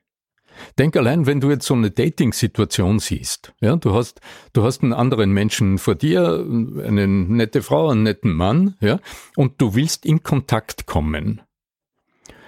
Denk 0.78 0.96
allein, 0.96 1.26
wenn 1.26 1.40
du 1.40 1.50
jetzt 1.50 1.66
so 1.66 1.74
eine 1.74 1.92
Dating-Situation 1.92 3.00
siehst. 3.00 3.54
Ja, 3.60 3.76
du 3.76 3.94
hast, 3.94 4.22
du 4.54 4.64
hast 4.64 4.84
einen 4.84 4.94
anderen 4.94 5.32
Menschen 5.32 5.78
vor 5.78 5.96
dir, 5.96 6.46
eine 6.46 7.08
nette 7.08 7.62
Frau, 7.62 7.90
einen 7.90 8.04
netten 8.04 8.34
Mann, 8.34 8.76
ja, 8.80 9.00
und 9.36 9.60
du 9.62 9.76
willst 9.76 10.06
in 10.06 10.24
Kontakt 10.24 10.86
kommen. 10.86 11.42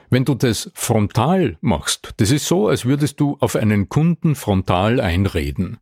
Wenn 0.10 0.26
du 0.26 0.36
das 0.36 0.72
frontal 0.76 1.58
machst, 1.62 2.14
das 2.18 2.32
ist 2.32 2.46
so, 2.46 2.68
als 2.68 2.86
würdest 2.86 3.20
du 3.20 3.38
auf 3.40 3.56
einen 3.56 3.90
Kunden 3.90 4.36
frontal 4.36 5.02
einreden. 5.02 5.78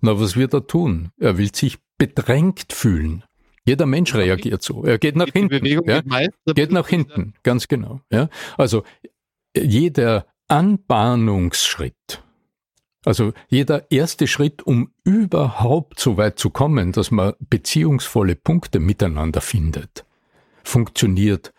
Na, 0.00 0.18
was 0.20 0.36
wird 0.36 0.54
er 0.54 0.66
tun? 0.66 1.10
Er 1.18 1.38
will 1.38 1.52
sich 1.52 1.78
bedrängt 1.98 2.72
fühlen. 2.72 3.24
Jeder 3.68 3.84
Mensch 3.84 4.14
reagiert 4.14 4.62
so. 4.62 4.82
Er 4.82 4.96
geht 4.96 5.14
nach 5.14 5.28
hinten. 5.30 5.62
Ja? 5.66 6.00
Geht 6.54 6.72
nach 6.72 6.88
hinten, 6.88 7.34
ganz 7.42 7.68
genau. 7.68 8.00
Ja? 8.10 8.30
Also 8.56 8.82
jeder 9.54 10.26
Anbahnungsschritt, 10.48 12.22
also 13.04 13.34
jeder 13.48 13.90
erste 13.90 14.26
Schritt, 14.26 14.62
um 14.62 14.92
überhaupt 15.04 16.00
so 16.00 16.16
weit 16.16 16.38
zu 16.38 16.48
kommen, 16.48 16.92
dass 16.92 17.10
man 17.10 17.34
beziehungsvolle 17.40 18.36
Punkte 18.36 18.80
miteinander 18.80 19.42
findet, 19.42 20.06
funktioniert 20.64 21.52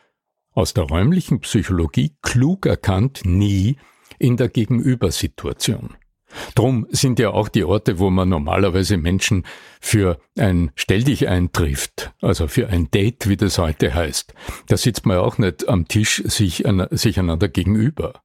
aus 0.54 0.74
der 0.74 0.86
räumlichen 0.86 1.42
Psychologie 1.42 2.16
klug 2.24 2.66
erkannt 2.66 3.22
nie 3.24 3.78
in 4.18 4.36
der 4.36 4.50
Gegenübersituation. 4.50 5.96
Drum 6.56 6.88
sind 6.90 7.20
ja 7.20 7.32
auch 7.32 7.50
die 7.50 7.64
Orte, 7.64 8.00
wo 8.00 8.10
man 8.10 8.30
normalerweise 8.30 8.98
Menschen 8.98 9.46
für 9.82 10.20
ein 10.38 10.72
Stell 10.76 11.04
dich 11.04 11.28
eintrifft, 11.28 12.14
also 12.22 12.48
für 12.48 12.68
ein 12.68 12.92
Date, 12.92 13.28
wie 13.28 13.38
das 13.38 13.58
heute 13.58 13.94
heißt. 13.94 14.34
Da 14.68 14.78
sitzt 14.78 15.06
man 15.06 15.18
ja 15.18 15.24
auch 15.24 15.38
nicht 15.38 15.68
am 15.68 15.88
Tisch 15.88 16.22
sich, 16.26 16.64
sich 16.92 17.20
einander 17.20 17.48
gegenüber. 17.48 18.22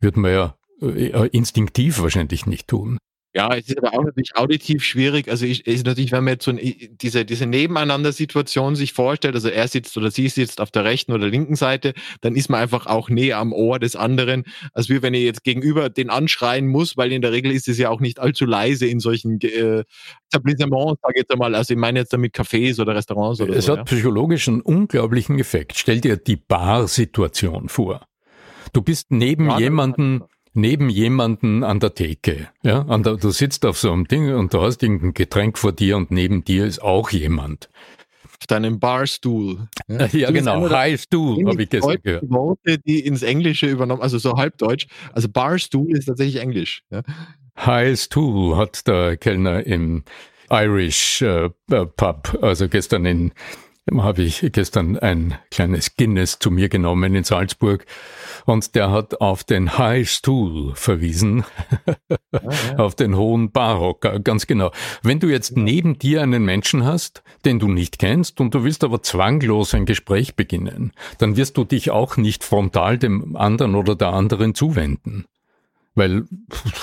Würde 0.00 0.20
man 0.20 0.32
ja 0.32 0.56
äh, 0.80 1.28
instinktiv 1.28 2.00
wahrscheinlich 2.00 2.46
nicht 2.46 2.68
tun. 2.68 2.98
Ja, 3.34 3.54
es 3.54 3.68
ist 3.68 3.78
aber 3.78 3.94
auch 3.94 4.04
natürlich 4.04 4.36
auditiv 4.36 4.84
schwierig. 4.84 5.28
Also 5.28 5.46
ich, 5.46 5.66
ist 5.66 5.86
natürlich, 5.86 6.12
wenn 6.12 6.24
man 6.24 6.34
jetzt 6.34 6.44
so 6.44 6.52
diese, 6.52 7.24
diese 7.24 7.46
Nebeneinander-Situation 7.46 8.76
sich 8.76 8.92
vorstellt, 8.92 9.34
also 9.34 9.48
er 9.48 9.68
sitzt 9.68 9.96
oder 9.96 10.10
sie 10.10 10.28
sitzt 10.28 10.60
auf 10.60 10.70
der 10.70 10.84
rechten 10.84 11.12
oder 11.12 11.28
linken 11.28 11.56
Seite, 11.56 11.94
dann 12.20 12.36
ist 12.36 12.50
man 12.50 12.60
einfach 12.60 12.86
auch 12.86 13.08
näher 13.08 13.38
am 13.38 13.54
Ohr 13.54 13.78
des 13.78 13.96
anderen, 13.96 14.44
als 14.74 14.90
wie 14.90 15.00
wenn 15.00 15.14
ihr 15.14 15.22
jetzt 15.22 15.44
gegenüber 15.44 15.88
den 15.88 16.10
anschreien 16.10 16.66
muss, 16.66 16.98
weil 16.98 17.10
in 17.10 17.22
der 17.22 17.32
Regel 17.32 17.52
ist 17.52 17.68
es 17.68 17.78
ja 17.78 17.88
auch 17.88 18.00
nicht 18.00 18.18
allzu 18.18 18.44
leise 18.44 18.86
in 18.86 19.00
solchen 19.00 19.40
äh, 19.40 19.84
Etablissements, 20.30 21.00
sage 21.00 21.14
ich 21.14 21.20
jetzt 21.22 21.32
einmal. 21.32 21.54
Also 21.54 21.72
ich 21.72 21.80
meine 21.80 22.00
jetzt 22.00 22.12
damit 22.12 22.34
Cafés 22.34 22.78
oder 22.80 22.94
Restaurants 22.94 23.40
oder 23.40 23.56
Es 23.56 23.64
so, 23.64 23.72
hat 23.72 23.78
ja. 23.78 23.84
psychologisch 23.84 24.46
einen 24.48 24.60
unglaublichen 24.60 25.38
Effekt. 25.38 25.78
Stell 25.78 26.02
dir 26.02 26.18
die 26.18 26.36
Bar-Situation 26.36 27.70
vor. 27.70 28.06
Du 28.74 28.82
bist 28.82 29.10
neben 29.10 29.46
ja, 29.46 29.58
jemanden 29.58 30.22
neben 30.54 30.88
jemanden 30.88 31.64
an 31.64 31.80
der 31.80 31.94
Theke. 31.94 32.48
Ja, 32.62 32.84
der, 32.98 33.16
du 33.16 33.30
sitzt 33.30 33.64
auf 33.64 33.78
so 33.78 33.92
einem 33.92 34.06
Ding 34.06 34.34
und 34.34 34.54
du 34.54 34.60
hast 34.60 34.82
irgendein 34.82 35.14
Getränk 35.14 35.58
vor 35.58 35.72
dir 35.72 35.96
und 35.96 36.10
neben 36.10 36.44
dir 36.44 36.66
ist 36.66 36.82
auch 36.82 37.10
jemand. 37.10 37.68
Auf 38.24 38.46
deinem 38.46 38.80
Barstuhl. 38.80 39.68
Ja, 39.88 40.06
ja 40.06 40.30
genau, 40.30 40.68
Highstuhl, 40.70 41.46
habe 41.46 41.62
ich 41.62 41.70
gestern 41.70 42.02
gehört. 42.02 42.30
Worte, 42.30 42.78
die 42.78 43.00
ins 43.00 43.22
Englische 43.22 43.66
übernommen, 43.66 44.02
also 44.02 44.18
so 44.18 44.36
halbdeutsch. 44.36 44.86
Also 45.12 45.28
Barstuhl 45.28 45.96
ist 45.96 46.06
tatsächlich 46.06 46.40
Englisch. 46.40 46.82
Ja. 46.90 47.02
Highstuhl 47.58 48.56
hat 48.56 48.86
der 48.86 49.16
Kellner 49.16 49.66
im 49.66 50.04
Irish 50.50 51.22
äh, 51.22 51.50
Pub, 51.68 52.38
also 52.42 52.68
gestern 52.68 53.04
in 53.06 53.32
habe 53.90 54.22
ich 54.22 54.46
gestern 54.52 54.96
ein 54.96 55.34
kleines 55.50 55.96
Guinness 55.96 56.38
zu 56.38 56.50
mir 56.50 56.68
genommen 56.68 57.14
in 57.14 57.24
Salzburg 57.24 57.84
und 58.46 58.74
der 58.74 58.90
hat 58.90 59.20
auf 59.20 59.44
den 59.44 59.76
High 59.76 60.08
Stool 60.08 60.74
verwiesen, 60.74 61.44
ah, 62.32 62.40
ja. 62.40 62.76
auf 62.78 62.94
den 62.94 63.16
hohen 63.16 63.50
Barhocker, 63.50 64.20
ganz 64.20 64.46
genau. 64.46 64.70
Wenn 65.02 65.20
du 65.20 65.28
jetzt 65.28 65.56
neben 65.56 65.98
dir 65.98 66.22
einen 66.22 66.44
Menschen 66.44 66.84
hast, 66.84 67.22
den 67.44 67.58
du 67.58 67.68
nicht 67.68 67.98
kennst 67.98 68.40
und 68.40 68.54
du 68.54 68.62
willst 68.62 68.84
aber 68.84 69.02
zwanglos 69.02 69.74
ein 69.74 69.86
Gespräch 69.86 70.36
beginnen, 70.36 70.92
dann 71.18 71.36
wirst 71.36 71.56
du 71.56 71.64
dich 71.64 71.90
auch 71.90 72.16
nicht 72.16 72.44
frontal 72.44 72.98
dem 72.98 73.36
anderen 73.36 73.74
oder 73.74 73.96
der 73.96 74.12
anderen 74.12 74.54
zuwenden 74.54 75.26
weil 75.94 76.24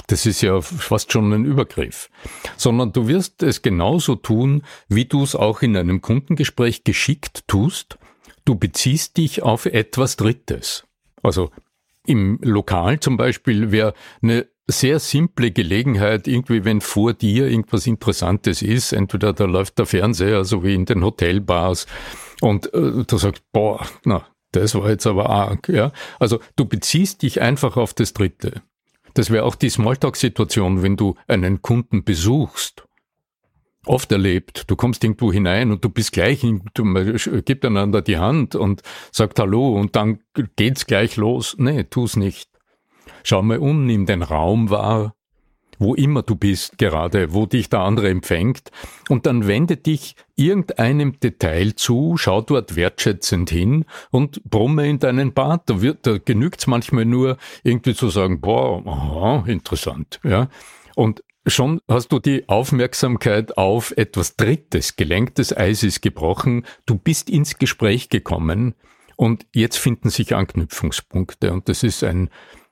das 0.08 0.26
ist 0.26 0.41
ja 0.41 0.62
fast 0.62 1.12
schon 1.12 1.32
ein 1.34 1.45
Übergriff, 1.45 2.10
sondern 2.58 2.91
du 2.93 3.08
wirst 3.08 3.43
es 3.43 3.62
genauso 3.62 4.15
tun, 4.15 4.63
wie 4.88 5.06
du 5.06 5.24
es 5.24 5.36
auch 5.36 5.62
in 5.62 5.76
einem 5.76 6.02
Kundengespräch 6.02 6.84
geschickt 6.84 7.48
tust. 7.48 7.98
Du 8.45 8.56
beziehst 8.56 9.17
dich 9.17 9.43
auf 9.43 9.65
etwas 9.65 10.15
Drittes. 10.15 10.86
Also 11.22 11.52
im 12.06 12.39
Lokal 12.41 13.00
zum 13.00 13.17
Beispiel 13.17 13.72
wäre 13.72 13.93
eine 14.22 14.48
sehr 14.67 15.00
simple 15.00 15.52
Gelegenheit, 15.52 16.28
irgendwie, 16.28 16.63
wenn 16.63 16.82
vor 16.82 17.13
dir 17.13 17.48
irgendwas 17.48 17.88
Interessantes 17.88 18.62
ist, 18.62 18.93
entweder 18.93 19.34
da 19.34 19.45
läuft 19.45 19.80
der 19.80 19.86
Fernseher, 19.88 20.45
so 20.45 20.63
wie 20.63 20.76
in 20.76 20.86
den 20.86 21.04
Hotelbars, 21.04 21.88
und 22.41 22.74
äh, 22.74 23.04
du 23.06 23.17
sagst, 23.17 23.43
boah, 23.52 23.86
na, 24.06 24.26
das 24.52 24.76
war 24.76 24.89
jetzt 24.89 25.08
aber 25.08 25.30
arg, 25.30 25.69
ja. 25.69 25.91
Also 26.19 26.39
du 26.56 26.65
beziehst 26.65 27.22
dich 27.24 27.41
einfach 27.41 27.78
auf 27.78 27.93
das 27.93 28.13
Dritte. 28.13 28.62
Das 29.19 29.32
wäre 29.32 29.43
auch 29.43 29.55
die 29.55 29.69
Smalltalk-Situation, 29.69 30.82
wenn 30.82 30.95
du 30.95 31.15
einen 31.27 31.62
Kunden 31.62 32.05
besuchst. 32.05 32.86
Oft 33.86 34.13
erlebt, 34.13 34.71
du 34.71 34.77
kommst 34.77 35.03
irgendwo 35.03 35.34
hinein 35.34 35.71
und 35.71 35.84
du 35.84 35.89
bist 35.89 36.13
gleich, 36.13 36.45
du 36.73 37.41
gibt 37.43 37.65
einander 37.65 38.01
die 38.01 38.17
Hand 38.17 38.55
und 38.55 38.82
sagt 39.12 39.38
Hallo 39.39 39.75
und 39.75 39.97
dann 39.97 40.19
geht's 40.55 40.86
gleich 40.86 41.17
los. 41.17 41.58
Nee, 41.60 41.84
tu's 41.84 42.15
nicht. 42.15 42.49
schau 43.25 43.41
mal 43.41 43.58
um, 43.58 43.86
nimm 43.86 44.05
den 44.05 44.23
Raum 44.23 44.69
wahr, 44.69 45.15
wo 45.79 45.95
immer 45.95 46.21
du 46.21 46.35
bist 46.35 46.77
gerade, 46.77 47.33
wo 47.33 47.45
dich 47.45 47.69
der 47.69 47.79
andere 47.79 48.09
empfängt, 48.09 48.71
und 49.07 49.25
dann 49.25 49.47
wende 49.47 49.77
dich 49.77 50.15
irgendeinem 50.35 51.19
Detail 51.19 51.73
zu, 51.75 52.15
schau 52.17 52.41
dort 52.41 52.75
wertschätzend 52.75 53.49
hin 53.49 53.85
und 54.11 54.43
brumme 54.43 54.87
in 54.87 54.99
deinen 54.99 55.33
Bart. 55.33 55.69
Da, 55.69 55.81
wird, 55.81 56.05
da 56.05 56.17
genügt's 56.17 56.67
manchmal 56.67 57.05
nur 57.05 57.37
irgendwie 57.63 57.95
zu 57.95 58.09
sagen, 58.09 58.41
boah, 58.41 58.85
aha, 58.85 59.43
interessant, 59.47 60.19
ja. 60.23 60.49
Und 60.95 61.23
schon 61.47 61.81
hast 61.87 62.11
du 62.11 62.19
die 62.19 62.47
Aufmerksamkeit 62.47 63.57
auf 63.57 63.91
etwas 63.97 64.35
Drittes 64.35 64.97
gelenkt, 64.97 65.39
das 65.39 65.55
Eis 65.55 65.83
ist 65.83 66.01
gebrochen, 66.01 66.65
du 66.85 66.95
bist 66.95 67.29
ins 67.29 67.57
Gespräch 67.57 68.09
gekommen 68.09 68.75
und 69.15 69.45
jetzt 69.53 69.77
finden 69.77 70.09
sich 70.09 70.35
Anknüpfungspunkte 70.35 71.51
und 71.51 71.69
das 71.69 71.83
ist 71.83 72.03
ein 72.03 72.29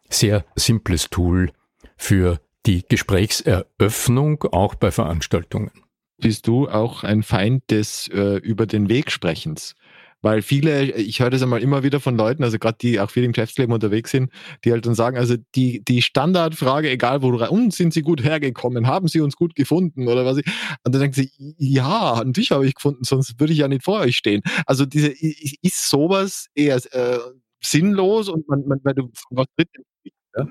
sehr 0.09 0.45
simples 0.55 1.09
Tool 1.09 1.51
für 1.97 2.39
die 2.67 2.83
Gesprächseröffnung 2.87 4.43
auch 4.51 4.75
bei 4.75 4.91
Veranstaltungen. 4.91 5.71
Bist 6.19 6.47
du 6.47 6.67
auch 6.67 7.03
ein 7.03 7.23
Feind 7.23 7.63
des 7.71 8.09
äh, 8.09 8.37
über 8.37 8.65
den 8.65 8.89
Weg 8.89 9.09
Sprechens? 9.09 9.73
Weil 10.21 10.41
viele, 10.41 10.91
ich 10.93 11.19
höre 11.19 11.29
das 11.29 11.43
einmal 11.43 11.61
immer 11.61 11.83
wieder 11.83 11.99
von 11.99 12.17
Leuten, 12.17 12.43
also 12.43 12.57
gerade 12.57 12.77
die 12.81 12.99
auch 12.99 13.11
viel 13.11 13.23
im 13.23 13.31
Geschäftsleben 13.31 13.71
unterwegs 13.71 14.11
sind, 14.11 14.31
die 14.65 14.71
halt 14.71 14.85
dann 14.85 14.95
sagen, 14.95 15.15
also 15.15 15.35
die, 15.55 15.83
die 15.87 16.01
Standardfrage, 16.01 16.89
egal 16.89 17.21
wo 17.21 17.29
rein, 17.35 17.69
sind 17.69 17.93
sie 17.93 18.01
gut 18.01 18.23
hergekommen, 18.23 18.87
haben 18.87 19.07
sie 19.07 19.21
uns 19.21 19.35
gut 19.35 19.55
gefunden 19.55 20.07
oder 20.07 20.25
was 20.25 20.37
ich, 20.37 20.45
und 20.83 20.93
dann 20.93 21.01
denken 21.01 21.13
sie, 21.13 21.31
ja, 21.59 22.15
natürlich 22.25 22.51
habe 22.51 22.65
ich 22.65 22.73
gefunden, 22.73 23.03
sonst 23.03 23.39
würde 23.39 23.53
ich 23.53 23.59
ja 23.59 23.67
nicht 23.67 23.83
vor 23.83 23.99
euch 23.99 24.17
stehen. 24.17 24.41
Also 24.65 24.87
diese, 24.87 25.09
ist 25.09 25.87
sowas 25.87 26.47
eher 26.55 26.77
äh, 26.91 27.19
sinnlos 27.61 28.27
und 28.27 28.47
man, 28.49 28.65
man, 28.67 28.79
weil 28.83 28.95
du 28.95 29.11
was 29.29 29.45
dritt 29.55 29.69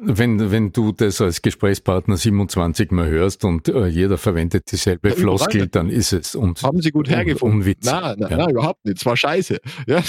wenn, 0.01 0.51
wenn 0.51 0.73
du 0.73 0.93
das 0.93 1.21
als 1.21 1.43
Gesprächspartner 1.43 2.17
27 2.17 2.91
mal 2.91 3.09
hörst 3.09 3.45
und 3.45 3.69
äh, 3.69 3.87
jeder 3.87 4.19
verwendet 4.19 4.71
dieselbe 4.73 5.11
ja, 5.11 5.15
Floskel, 5.15 5.69
dann 5.69 5.89
ist 5.89 6.13
es 6.13 6.35
und 6.35 6.63
Haben 6.63 6.81
sie 6.81 6.91
gut 6.91 7.09
hergefunden? 7.09 7.61
Unwitz. 7.61 7.85
Nein, 7.85 8.17
nein, 8.19 8.31
ja. 8.31 8.37
nein, 8.37 8.51
überhaupt 8.51 8.85
nicht. 8.85 8.99
Es 8.99 9.07
war 9.07 9.17
scheiße. 9.17 9.61
Ja. 9.87 10.03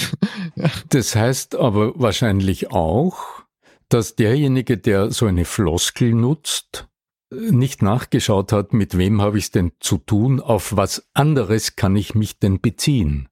Das 0.88 1.14
heißt 1.14 1.54
aber 1.56 1.92
wahrscheinlich 1.98 2.72
auch, 2.72 3.44
dass 3.88 4.16
derjenige, 4.16 4.76
der 4.76 5.10
so 5.10 5.26
eine 5.26 5.44
Floskel 5.44 6.12
nutzt, 6.14 6.88
nicht 7.30 7.82
nachgeschaut 7.82 8.52
hat, 8.52 8.72
mit 8.72 8.96
wem 8.98 9.20
habe 9.22 9.38
ich 9.38 9.44
es 9.44 9.50
denn 9.50 9.72
zu 9.80 9.98
tun, 9.98 10.40
auf 10.40 10.76
was 10.76 11.08
anderes 11.14 11.76
kann 11.76 11.94
ich 11.96 12.14
mich 12.14 12.38
denn 12.38 12.60
beziehen. 12.60 13.28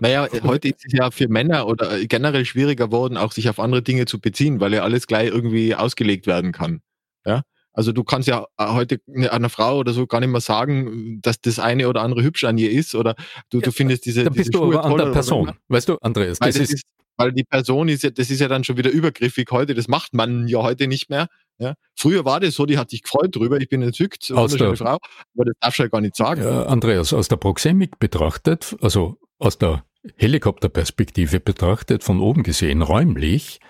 Naja, 0.00 0.28
heute 0.44 0.68
ist 0.68 0.86
es 0.86 0.92
ja 0.92 1.10
für 1.10 1.28
Männer 1.28 1.66
oder 1.66 2.04
generell 2.06 2.44
schwieriger 2.44 2.86
geworden, 2.86 3.16
auch 3.16 3.32
sich 3.32 3.48
auf 3.48 3.58
andere 3.58 3.82
Dinge 3.82 4.06
zu 4.06 4.20
beziehen, 4.20 4.60
weil 4.60 4.72
ja 4.72 4.82
alles 4.82 5.06
gleich 5.06 5.28
irgendwie 5.28 5.74
ausgelegt 5.74 6.26
werden 6.26 6.52
kann. 6.52 6.80
Ja? 7.26 7.42
Also 7.72 7.92
du 7.92 8.04
kannst 8.04 8.28
ja 8.28 8.46
heute 8.58 9.00
einer 9.30 9.48
Frau 9.48 9.78
oder 9.78 9.92
so 9.92 10.06
gar 10.06 10.20
nicht 10.20 10.30
mehr 10.30 10.40
sagen, 10.40 11.20
dass 11.22 11.40
das 11.40 11.58
eine 11.58 11.88
oder 11.88 12.02
andere 12.02 12.22
hübsch 12.22 12.44
an 12.44 12.58
ihr 12.58 12.70
ist 12.70 12.94
oder 12.94 13.14
du, 13.50 13.60
du 13.60 13.70
findest 13.72 14.04
diese. 14.04 14.24
Da 14.24 14.30
bist 14.30 14.48
diese 14.48 14.50
du 14.50 14.72
aber 14.72 14.84
an 14.84 14.96
der 14.96 15.12
Person. 15.12 15.52
Weißt 15.68 15.88
du, 15.88 15.96
Andreas, 16.00 16.38
das, 16.38 16.54
das 16.54 16.62
ist, 16.62 16.74
ist, 16.74 16.84
weil 17.16 17.32
die 17.32 17.44
Person 17.44 17.88
ist 17.88 18.02
ja, 18.02 18.10
das 18.10 18.30
ist 18.30 18.40
ja 18.40 18.48
dann 18.48 18.64
schon 18.64 18.76
wieder 18.76 18.90
übergriffig 18.90 19.48
heute, 19.50 19.74
das 19.74 19.88
macht 19.88 20.14
man 20.14 20.48
ja 20.48 20.62
heute 20.62 20.86
nicht 20.86 21.10
mehr. 21.10 21.28
Ja? 21.58 21.74
Früher 21.94 22.24
war 22.24 22.40
das 22.40 22.54
so, 22.54 22.66
die 22.66 22.78
hat 22.78 22.90
sich 22.90 23.02
gefreut 23.02 23.34
drüber, 23.34 23.60
ich 23.60 23.68
bin 23.68 23.82
entzückt, 23.82 24.30
aus 24.32 24.54
der, 24.54 24.76
Frau, 24.76 24.98
aber 25.34 25.44
das 25.44 25.54
darfst 25.60 25.78
du 25.78 25.82
ja 25.84 25.88
gar 25.88 26.00
nicht 26.00 26.16
sagen. 26.16 26.42
Ja, 26.42 26.66
Andreas, 26.66 27.12
aus 27.12 27.28
der 27.28 27.36
Proxemik 27.36 27.98
betrachtet, 27.98 28.76
also 28.80 29.18
aus 29.38 29.58
der 29.58 29.84
Helikopterperspektive 30.16 31.40
betrachtet, 31.40 32.04
von 32.04 32.20
oben 32.20 32.42
gesehen, 32.42 32.82
räumlich, 32.82 33.60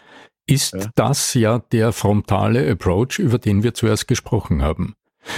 ist 0.46 0.74
ja. 0.74 0.90
das 0.94 1.34
ja 1.34 1.58
der 1.58 1.92
frontale 1.92 2.70
Approach, 2.70 3.18
über 3.18 3.38
den 3.38 3.62
wir 3.62 3.74
zuerst 3.74 4.08
gesprochen 4.08 4.62
haben. 4.62 4.94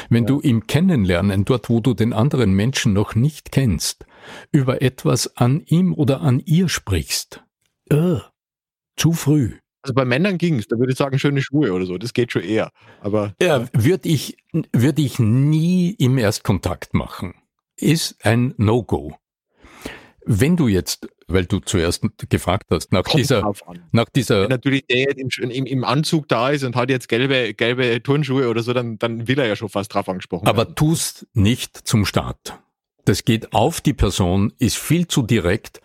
Wenn 0.09 0.25
ja. 0.25 0.29
du 0.29 0.41
im 0.41 0.67
Kennenlernen, 0.67 1.45
dort 1.45 1.69
wo 1.69 1.81
du 1.81 1.95
den 1.95 2.13
anderen 2.13 2.53
Menschen 2.53 2.93
noch 2.93 3.15
nicht 3.15 3.51
kennst, 3.51 4.07
über 4.53 4.83
etwas 4.83 5.37
an 5.37 5.63
ihm 5.67 5.95
oder 5.95 6.21
an 6.21 6.41
ihr 6.41 6.69
sprichst, 6.69 7.43
äh, 7.91 8.19
zu 8.97 9.13
früh. 9.13 9.57
Also 9.83 9.95
bei 9.95 10.05
Männern 10.05 10.37
ging 10.37 10.59
es, 10.59 10.69
da 10.69 10.79
würde 10.79 10.93
ich 10.93 10.99
sagen, 10.99 11.19
schöne 11.19 11.41
Schuhe 11.41 11.73
oder 11.73 11.87
so, 11.87 11.97
das 11.97 12.13
geht 12.13 12.33
schon 12.33 12.43
eher. 12.43 12.71
Aber 13.01 13.35
ja, 13.41 13.67
würde 13.73 14.09
ich, 14.09 14.37
würde 14.73 15.03
ich 15.03 15.19
nie 15.19 15.91
im 15.93 16.19
Erstkontakt 16.19 16.93
machen. 16.93 17.35
Ist 17.77 18.25
ein 18.25 18.55
No-Go. 18.59 19.17
Wenn 20.27 20.57
du 20.57 20.69
jetzt, 20.69 21.09
weil 21.29 21.47
du 21.47 21.61
zuerst 21.61 22.03
gefragt 22.29 22.67
hast, 22.71 22.93
nach 22.93 23.05
Kommt 23.05 23.19
dieser, 23.19 23.53
nach 23.93 24.09
dieser, 24.09 24.43
Wenn 24.43 24.51
natürlich 24.51 24.87
der 24.87 25.17
im, 25.17 25.29
im, 25.39 25.67
im, 25.67 25.85
Anzug 25.85 26.29
da 26.29 26.51
ist 26.51 26.63
und 26.63 26.77
hat 26.77 26.91
jetzt 26.91 27.09
gelbe, 27.09 27.55
gelbe 27.55 28.03
Turnschuhe 28.03 28.49
oder 28.49 28.63
so, 28.63 28.73
dann, 28.73 28.99
dann 28.99 29.29
will 29.29 29.39
er 29.39 29.47
ja 29.47 29.57
schon 29.57 29.71
fast 29.71 29.95
drauf 29.95 30.09
angesprochen 30.09 30.47
Aber 30.47 30.65
werden. 30.65 30.75
tust 30.75 31.27
nicht 31.33 31.77
zum 31.77 32.05
Start. 32.05 32.59
Das 33.07 33.25
geht 33.25 33.55
auf 33.55 33.81
die 33.81 33.95
Person, 33.95 34.53
ist 34.59 34.77
viel 34.77 35.09
zu 35.09 35.23
direkt. 35.23 35.81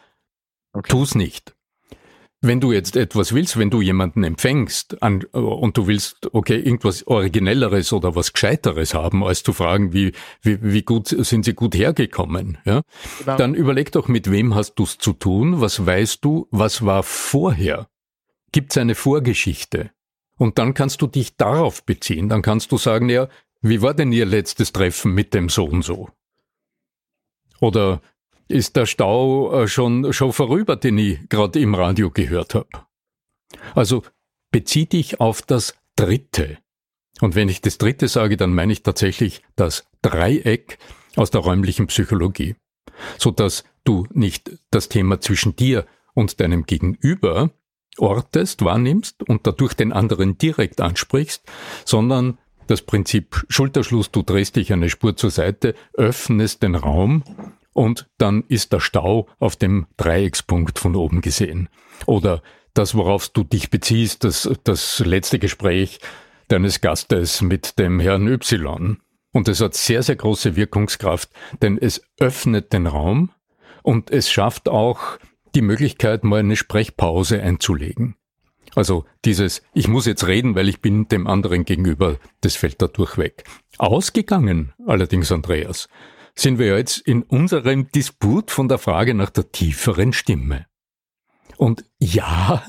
Okay. 0.73 0.89
Tu's 0.91 1.15
nicht 1.15 1.54
wenn 2.47 2.59
du 2.59 2.71
jetzt 2.71 2.95
etwas 2.95 3.33
willst, 3.33 3.57
wenn 3.57 3.69
du 3.69 3.81
jemanden 3.81 4.23
empfängst 4.23 5.01
an, 5.01 5.23
und 5.23 5.77
du 5.77 5.87
willst, 5.87 6.33
okay, 6.33 6.57
irgendwas 6.57 7.05
Originelleres 7.07 7.93
oder 7.93 8.15
was 8.15 8.33
Gescheiteres 8.33 8.93
haben, 8.93 9.23
als 9.23 9.43
zu 9.43 9.53
fragen, 9.53 9.93
wie, 9.93 10.13
wie, 10.41 10.59
wie 10.61 10.83
gut 10.83 11.07
sind 11.07 11.45
sie 11.45 11.53
gut 11.53 11.75
hergekommen, 11.75 12.57
ja, 12.65 12.81
genau. 13.19 13.37
dann 13.37 13.55
überleg 13.55 13.91
doch, 13.91 14.07
mit 14.07 14.31
wem 14.31 14.55
hast 14.55 14.75
du 14.75 14.83
es 14.83 14.97
zu 14.97 15.13
tun, 15.13 15.61
was 15.61 15.85
weißt 15.85 16.23
du, 16.23 16.47
was 16.51 16.85
war 16.85 17.03
vorher? 17.03 17.87
Gibt 18.51 18.71
es 18.71 18.77
eine 18.77 18.95
Vorgeschichte? 18.95 19.91
Und 20.37 20.57
dann 20.57 20.73
kannst 20.73 21.01
du 21.01 21.07
dich 21.07 21.37
darauf 21.37 21.83
beziehen, 21.83 22.29
dann 22.29 22.41
kannst 22.41 22.71
du 22.71 22.77
sagen, 22.77 23.09
ja, 23.09 23.27
wie 23.61 23.81
war 23.81 23.93
denn 23.93 24.11
Ihr 24.11 24.25
letztes 24.25 24.73
Treffen 24.73 25.13
mit 25.13 25.33
dem 25.33 25.49
so 25.49 25.65
und 25.65 25.81
so? 25.81 26.09
Oder 27.59 28.01
ist 28.47 28.75
der 28.75 28.85
Stau 28.85 29.63
äh, 29.63 29.67
schon, 29.67 30.13
schon 30.13 30.33
vorüber, 30.33 30.75
den 30.75 30.97
ich 30.97 31.29
gerade 31.29 31.59
im 31.59 31.75
Radio 31.75 32.11
gehört 32.11 32.55
habe. 32.55 32.69
Also 33.73 34.03
bezieh 34.51 34.85
dich 34.85 35.19
auf 35.19 35.41
das 35.41 35.75
Dritte. 35.95 36.57
Und 37.21 37.35
wenn 37.35 37.49
ich 37.49 37.61
das 37.61 37.77
Dritte 37.77 38.07
sage, 38.07 38.37
dann 38.37 38.53
meine 38.53 38.73
ich 38.73 38.83
tatsächlich 38.83 39.41
das 39.55 39.87
Dreieck 40.01 40.77
aus 41.15 41.31
der 41.31 41.41
räumlichen 41.41 41.87
Psychologie, 41.87 42.55
so 43.17 43.31
dass 43.31 43.63
du 43.85 44.05
nicht 44.11 44.51
das 44.71 44.89
Thema 44.89 45.21
zwischen 45.21 45.55
dir 45.55 45.85
und 46.13 46.39
deinem 46.39 46.65
Gegenüber 46.65 47.51
ortest, 47.97 48.63
wahrnimmst 48.63 49.23
und 49.23 49.47
dadurch 49.47 49.73
den 49.73 49.93
anderen 49.93 50.37
direkt 50.37 50.81
ansprichst, 50.81 51.43
sondern 51.85 52.37
das 52.67 52.81
Prinzip 52.81 53.45
Schulterschluss, 53.47 54.11
du 54.11 54.23
drehst 54.23 54.55
dich 54.55 54.73
eine 54.73 54.89
Spur 54.89 55.15
zur 55.15 55.29
Seite, 55.31 55.75
öffnest 55.93 56.63
den 56.63 56.75
Raum 56.75 57.23
und 57.75 58.07
dann 58.17 58.45
ist 58.47 58.71
der 58.71 58.79
Stau 58.79 59.27
auf 59.37 59.57
dem 59.57 59.85
Dreieckspunkt 59.97 60.79
von 60.79 60.95
oben 60.95 61.19
gesehen. 61.19 61.67
Oder 62.05 62.41
das, 62.73 62.95
worauf 62.95 63.27
du 63.27 63.43
dich 63.43 63.69
beziehst, 63.69 64.23
das, 64.23 64.49
das 64.63 64.99
letzte 64.99 65.39
Gespräch 65.39 65.99
deines 66.47 66.79
Gastes 66.79 67.41
mit 67.41 67.77
dem 67.77 67.99
Herrn 67.99 68.27
Y. 68.27 68.97
Und 69.33 69.49
es 69.49 69.59
hat 69.59 69.73
sehr, 69.75 70.03
sehr 70.03 70.15
große 70.15 70.55
Wirkungskraft, 70.55 71.29
denn 71.61 71.77
es 71.77 72.01
öffnet 72.17 72.71
den 72.71 72.87
Raum 72.87 73.31
und 73.83 74.09
es 74.09 74.31
schafft 74.31 74.69
auch 74.69 75.19
die 75.53 75.61
Möglichkeit, 75.61 76.23
mal 76.23 76.39
eine 76.39 76.55
Sprechpause 76.55 77.41
einzulegen. 77.41 78.15
Also 78.73 79.03
dieses, 79.25 79.61
ich 79.73 79.89
muss 79.89 80.05
jetzt 80.05 80.27
reden, 80.27 80.55
weil 80.55 80.69
ich 80.69 80.79
bin 80.79 81.09
dem 81.09 81.27
anderen 81.27 81.65
gegenüber, 81.65 82.19
das 82.39 82.55
fällt 82.55 82.81
dadurch 82.81 83.17
weg. 83.17 83.43
Ausgegangen 83.77 84.73
allerdings, 84.85 85.29
Andreas, 85.31 85.89
sind 86.37 86.59
wir 86.59 86.77
jetzt 86.77 86.99
in 86.99 87.23
unserem 87.23 87.89
Disput 87.91 88.51
von 88.51 88.67
der 88.67 88.77
Frage 88.77 89.13
nach 89.13 89.29
der 89.29 89.51
tieferen 89.51 90.13
Stimme. 90.13 90.65
Und 91.57 91.85
ja, 91.99 92.63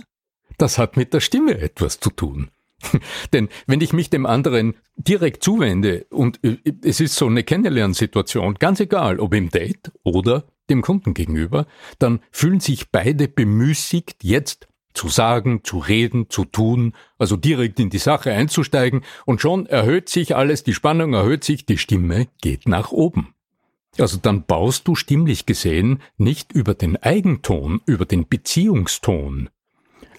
das 0.59 0.79
hat 0.79 0.97
mit 0.97 1.13
der 1.13 1.21
Stimme 1.21 1.59
etwas 1.59 2.01
zu 2.01 2.11
tun. 2.11 2.51
Denn 3.33 3.49
wenn 3.67 3.81
ich 3.81 3.93
mich 3.93 4.11
dem 4.11 4.27
anderen 4.27 4.75
direkt 4.97 5.43
zuwende 5.43 6.07
und 6.11 6.43
äh, 6.45 6.59
es 6.85 7.01
ist 7.01 7.17
so 7.17 7.27
eine 7.27 7.43
Kennenlernsituation, 7.43 8.55
ganz 8.55 8.81
egal, 8.81 9.19
ob 9.19 9.35
im 9.35 9.51
Date 9.51 9.93
oder 10.03 10.45
dem 10.71 10.83
Kunden 10.83 11.15
gegenüber, 11.15 11.67
dann 11.99 12.21
fühlen 12.31 12.61
sich 12.61 12.91
beide 12.91 13.29
bemüßigt, 13.29 14.23
jetzt 14.23 14.69
zu 14.95 15.09
sagen, 15.09 15.63
zu 15.63 15.79
reden, 15.79 16.31
zu 16.31 16.45
tun, 16.45 16.95
also 17.19 17.37
direkt 17.37 17.79
in 17.79 17.91
die 17.91 17.99
Sache 17.99 18.33
einzusteigen 18.33 19.03
und 19.27 19.41
schon 19.41 19.67
erhöht 19.67 20.09
sich 20.09 20.35
alles, 20.35 20.65
die 20.65 20.75
Spannung 20.75 21.13
erhöht 21.13 21.45
sich, 21.45 21.67
die 21.67 21.79
Stimme 21.79 22.29
geht 22.41 22.67
nach 22.67 22.93
oben. 22.93 23.36
Also 23.99 24.19
dann 24.19 24.45
baust 24.45 24.87
du 24.89 24.95
stimmlich 24.95 25.47
gesehen 25.47 26.03
nicht 26.19 26.53
über 26.53 26.75
den 26.75 26.97
Eigenton, 26.97 27.81
über 27.87 28.05
den 28.05 28.29
Beziehungston 28.29 29.49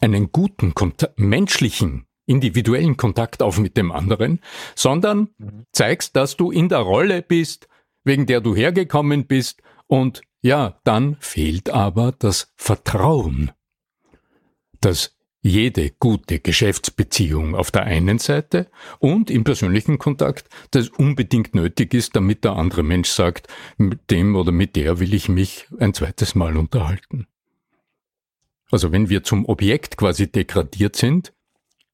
einen 0.02 0.32
guten, 0.32 0.74
menschlichen, 1.16 2.06
individuellen 2.26 2.98
Kontakt 2.98 3.42
auf 3.42 3.58
mit 3.58 3.78
dem 3.78 3.92
anderen, 3.92 4.42
sondern 4.76 5.30
mhm. 5.38 5.66
zeigst, 5.72 6.16
dass 6.16 6.38
du 6.38 6.52
in 6.52 6.70
der 6.70 6.80
Rolle 6.80 7.22
bist, 7.22 7.68
wegen 8.04 8.26
der 8.26 8.42
du 8.42 8.56
hergekommen 8.56 9.26
bist 9.26 9.62
und 9.88 10.22
ja, 10.42 10.80
dann 10.84 11.18
fehlt 11.20 11.70
aber 11.70 12.12
das 12.12 12.54
Vertrauen. 12.56 13.52
Das 14.82 15.17
jede 15.42 15.92
gute 15.92 16.40
Geschäftsbeziehung 16.40 17.56
auf 17.56 17.72
der 17.72 17.84
einen 17.84 18.20
Seite 18.20 18.70
und 19.00 19.30
im 19.30 19.44
persönlichen 19.44 19.98
Kontakt, 19.98 20.50
das 20.72 20.90
unbedingt 20.90 21.56
nötig 21.56 21.94
ist, 21.94 22.16
damit 22.16 22.44
der 22.44 22.54
andere 22.54 22.84
Mensch 22.84 23.10
sagt, 23.10 23.48
mit 23.78 24.12
dem 24.12 24.36
oder 24.36 24.52
mit 24.52 24.76
der 24.76 25.00
will 25.00 25.14
ich 25.14 25.30
mich 25.30 25.68
ein 25.80 25.94
zweites 25.94 26.36
Mal 26.36 26.58
unterhalten. 26.58 27.28
Also 28.70 28.92
wenn 28.92 29.10
wir 29.10 29.24
zum 29.24 29.46
Objekt 29.46 29.98
quasi 29.98 30.30
degradiert 30.30 30.96
sind, 30.96 31.34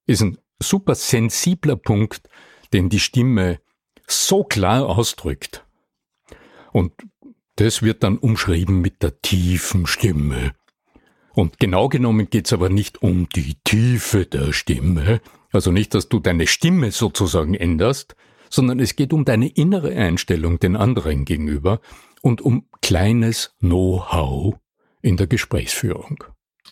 ist 0.08 0.21
ein 0.21 0.38
super 0.60 0.95
sensibler 0.95 1.75
Punkt, 1.75 2.29
den 2.71 2.89
die 2.89 2.99
Stimme 2.99 3.60
so 4.08 4.43
klar 4.43 4.88
ausdrückt. 4.88 5.65
Und 6.71 6.93
das 7.58 7.84
wird 7.84 8.03
dann 8.03 8.17
umschrieben 8.17 8.82
mit 8.82 9.03
der 9.03 9.21
tiefen 9.21 9.86
Stimme. 9.86 10.56
Und 11.33 11.59
genau 11.59 11.89
genommen 11.89 12.29
geht's 12.29 12.53
aber 12.53 12.69
nicht 12.69 13.01
um 13.01 13.27
die 13.29 13.55
Tiefe 13.63 14.25
der 14.25 14.53
Stimme, 14.53 15.19
also 15.51 15.71
nicht, 15.71 15.93
dass 15.93 16.09
du 16.09 16.19
deine 16.19 16.47
Stimme 16.47 16.91
sozusagen 16.91 17.53
änderst, 17.53 18.15
sondern 18.49 18.79
es 18.79 18.95
geht 18.95 19.13
um 19.13 19.25
deine 19.25 19.47
innere 19.47 19.95
Einstellung 19.95 20.59
den 20.59 20.75
anderen 20.75 21.25
gegenüber 21.25 21.79
und 22.21 22.41
um 22.41 22.67
kleines 22.81 23.55
Know-how 23.59 24.55
in 25.01 25.17
der 25.17 25.27
Gesprächsführung. 25.27 26.23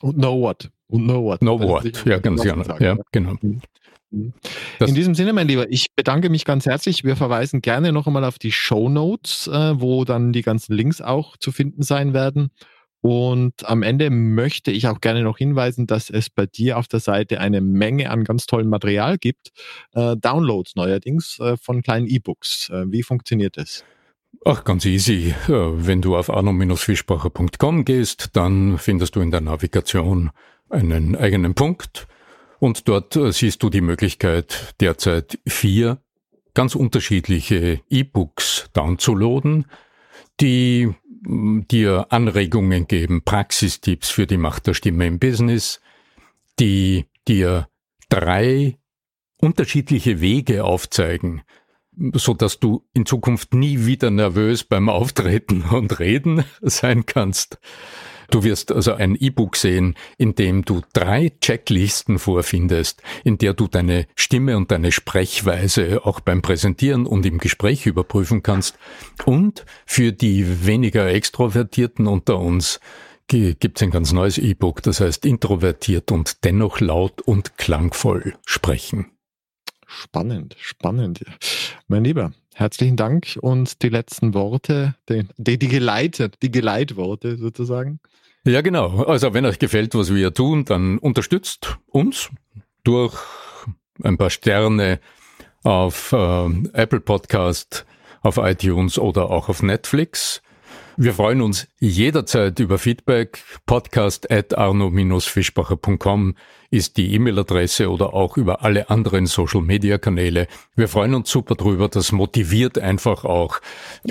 Und 0.02 0.17
know 0.17 0.39
what. 0.39 0.71
Und 0.88 1.06
know 1.06 1.24
what. 1.24 1.39
Know 1.39 1.60
what, 1.60 2.06
ja, 2.06 2.19
ganz 2.19 2.41
genau. 2.41 2.78
Ja, 2.80 2.97
genau. 3.12 3.36
Mhm. 3.41 3.62
Mhm. 4.12 4.34
Das 4.80 4.89
In 4.89 4.95
diesem 4.95 5.15
Sinne, 5.15 5.34
mein 5.34 5.47
Lieber, 5.47 5.71
ich 5.71 5.95
bedanke 5.95 6.30
mich 6.30 6.45
ganz 6.45 6.65
herzlich. 6.65 7.04
Wir 7.04 7.15
verweisen 7.15 7.62
gerne 7.62 7.91
noch 7.91 8.08
einmal 8.08 8.26
auf 8.26 8.39
die 8.39 8.52
Show 8.52 8.89
Notes, 8.89 9.47
äh, 9.47 9.80
wo 9.80 10.06
dann 10.06 10.34
die 10.34 10.41
ganzen 10.41 10.74
Links 10.74 11.02
auch 11.02 11.38
zu 11.38 11.52
finden 11.52 11.82
sein 11.82 12.13
werden. 12.13 12.52
Und 13.02 13.68
am 13.68 13.82
Ende 13.82 14.10
möchte 14.12 14.72
ich 14.72 14.88
auch 14.88 15.02
gerne 15.02 15.24
noch 15.24 15.38
hinweisen, 15.38 15.88
dass 15.88 16.10
es 16.10 16.30
bei 16.30 16.46
dir 16.46 16.78
auf 16.78 16.88
der 16.88 17.00
Seite 17.00 17.40
eine 17.40 17.60
Menge 17.60 18.10
an 18.12 18.24
ganz 18.24 18.46
tollem 18.46 18.70
Material 18.70 19.18
gibt. 19.18 19.52
Äh, 19.94 20.16
Downloads 20.18 20.76
neuerdings 20.76 21.40
äh, 21.40 21.58
von 21.58 21.82
kleinen 21.82 22.08
E-Books. 22.08 22.70
Äh, 22.70 22.86
wie 22.92 23.04
funktioniert 23.04 23.58
das? 23.58 23.84
Ach, 24.46 24.64
ganz 24.64 24.86
easy. 24.86 25.36
Wenn 25.48 26.02
du 26.02 26.16
auf 26.16 26.30
arno-fischbacher.com 26.30 27.86
gehst, 27.86 28.30
dann 28.34 28.78
findest 28.78 29.16
du 29.16 29.22
in 29.22 29.30
der 29.30 29.42
Navigation 29.42 30.32
einen 30.70 31.16
eigenen 31.16 31.54
Punkt 31.54 32.08
und 32.62 32.88
dort 32.88 33.16
äh, 33.16 33.32
siehst 33.32 33.64
du 33.64 33.70
die 33.72 33.82
Möglichkeit, 33.82 34.76
derzeit 34.80 35.40
vier 35.48 35.98
ganz 36.54 36.76
unterschiedliche 36.76 37.82
E-Books 37.90 38.70
downzuladen, 38.74 39.66
die 40.40 40.94
dir 41.24 42.08
Anregungen 42.10 42.88
geben, 42.88 43.24
Praxistipps 43.24 44.10
für 44.10 44.28
die 44.28 44.38
Macht 44.38 44.68
der 44.68 44.74
Stimme 44.74 45.06
im 45.06 45.20
Business, 45.20 45.80
die 46.60 47.06
dir 47.28 47.68
drei 48.10 48.78
unterschiedliche 49.38 50.22
Wege 50.22 50.64
aufzeigen, 50.64 51.42
so 52.14 52.34
dass 52.34 52.60
du 52.60 52.86
in 52.94 53.06
Zukunft 53.06 53.54
nie 53.54 53.86
wieder 53.86 54.12
nervös 54.12 54.64
beim 54.64 54.90
Auftreten 54.90 55.62
und 55.72 56.00
Reden 56.00 56.44
sein 56.62 57.06
kannst. 57.06 57.60
Du 58.32 58.44
wirst 58.46 58.72
also 58.72 58.94
ein 58.94 59.16
E-Book 59.16 59.58
sehen, 59.58 59.96
in 60.18 60.36
dem 60.36 60.64
du 60.64 60.82
drei 60.94 61.34
Checklisten 61.42 62.18
vorfindest, 62.18 63.04
in 63.26 63.38
der 63.38 63.54
du 63.54 63.68
deine 63.68 64.08
Stimme 64.16 64.56
und 64.56 64.72
deine 64.72 64.94
Sprechweise 64.94 66.06
auch 66.06 66.22
beim 66.22 66.42
Präsentieren 66.42 67.06
und 67.06 67.26
im 67.26 67.40
Gespräch 67.40 67.86
überprüfen 67.86 68.42
kannst. 68.42 68.80
Und 69.26 69.66
für 69.86 70.14
die 70.14 70.66
weniger 70.66 71.08
Extrovertierten 71.10 72.08
unter 72.08 72.40
uns 72.40 72.80
gibt 73.28 73.78
es 73.78 73.84
ein 73.84 73.92
ganz 73.92 74.14
neues 74.14 74.38
E-Book, 74.38 74.82
das 74.82 75.02
heißt 75.02 75.26
introvertiert 75.26 76.12
und 76.12 76.46
dennoch 76.46 76.80
laut 76.80 77.22
und 77.22 77.58
klangvoll 77.58 78.36
sprechen. 78.46 79.12
Spannend, 79.94 80.56
spannend. 80.58 81.26
Mein 81.88 82.06
Lieber, 82.06 82.32
herzlichen 82.56 82.96
Dank 82.96 83.38
und 83.42 83.84
die 83.84 83.90
letzten 83.90 84.34
Worte, 84.34 84.96
die, 85.10 85.28
die, 85.38 85.68
Geleitet, 85.68 86.38
die 86.42 86.50
Geleitworte 86.50 87.38
sozusagen. 87.38 88.00
Ja, 88.46 88.62
genau. 88.62 89.04
Also 89.04 89.34
wenn 89.34 89.46
euch 89.46 89.60
gefällt, 89.60 89.94
was 89.94 90.16
wir 90.16 90.34
tun, 90.34 90.64
dann 90.64 90.98
unterstützt 90.98 91.78
uns 91.88 92.30
durch 92.86 93.16
ein 94.02 94.18
paar 94.18 94.30
Sterne 94.30 95.02
auf 95.64 96.14
äh, 96.14 96.46
Apple 96.74 97.02
Podcast, 97.02 97.86
auf 98.22 98.38
iTunes 98.38 98.98
oder 98.98 99.30
auch 99.30 99.50
auf 99.50 99.62
Netflix. 99.62 100.42
Wir 100.98 101.14
freuen 101.14 101.42
uns 101.42 101.68
jederzeit 101.80 102.60
über 102.60 102.78
Feedback. 102.78 103.44
Podcast 103.66 104.30
at 104.32 104.58
arno-fischbacher.com 104.58 106.36
ist 106.70 106.98
die 106.98 107.14
E-Mail-Adresse 107.14 107.90
oder 107.90 108.14
auch 108.14 108.38
über 108.38 108.64
alle 108.64 108.90
anderen 108.90 109.26
Social-Media-Kanäle. 109.26 110.48
Wir 110.76 110.88
freuen 110.88 111.16
uns 111.16 111.30
super 111.30 111.56
drüber. 111.56 111.88
Das 111.90 112.12
motiviert 112.12 112.78
einfach 112.78 113.26
auch, 113.26 113.60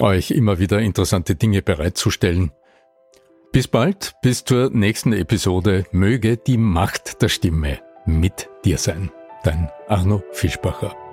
euch 0.00 0.30
immer 0.30 0.58
wieder 0.58 0.80
interessante 0.80 1.34
Dinge 1.34 1.62
bereitzustellen. 1.62 2.52
Bis 3.52 3.66
bald, 3.66 4.14
bis 4.22 4.44
zur 4.44 4.70
nächsten 4.70 5.12
Episode. 5.12 5.84
Möge 5.90 6.36
die 6.36 6.58
Macht 6.58 7.20
der 7.22 7.28
Stimme 7.28 7.80
mit 8.06 8.48
dir 8.64 8.78
sein. 8.78 9.10
Dein 9.42 9.70
Arno 9.88 10.22
Fischbacher. 10.32 11.09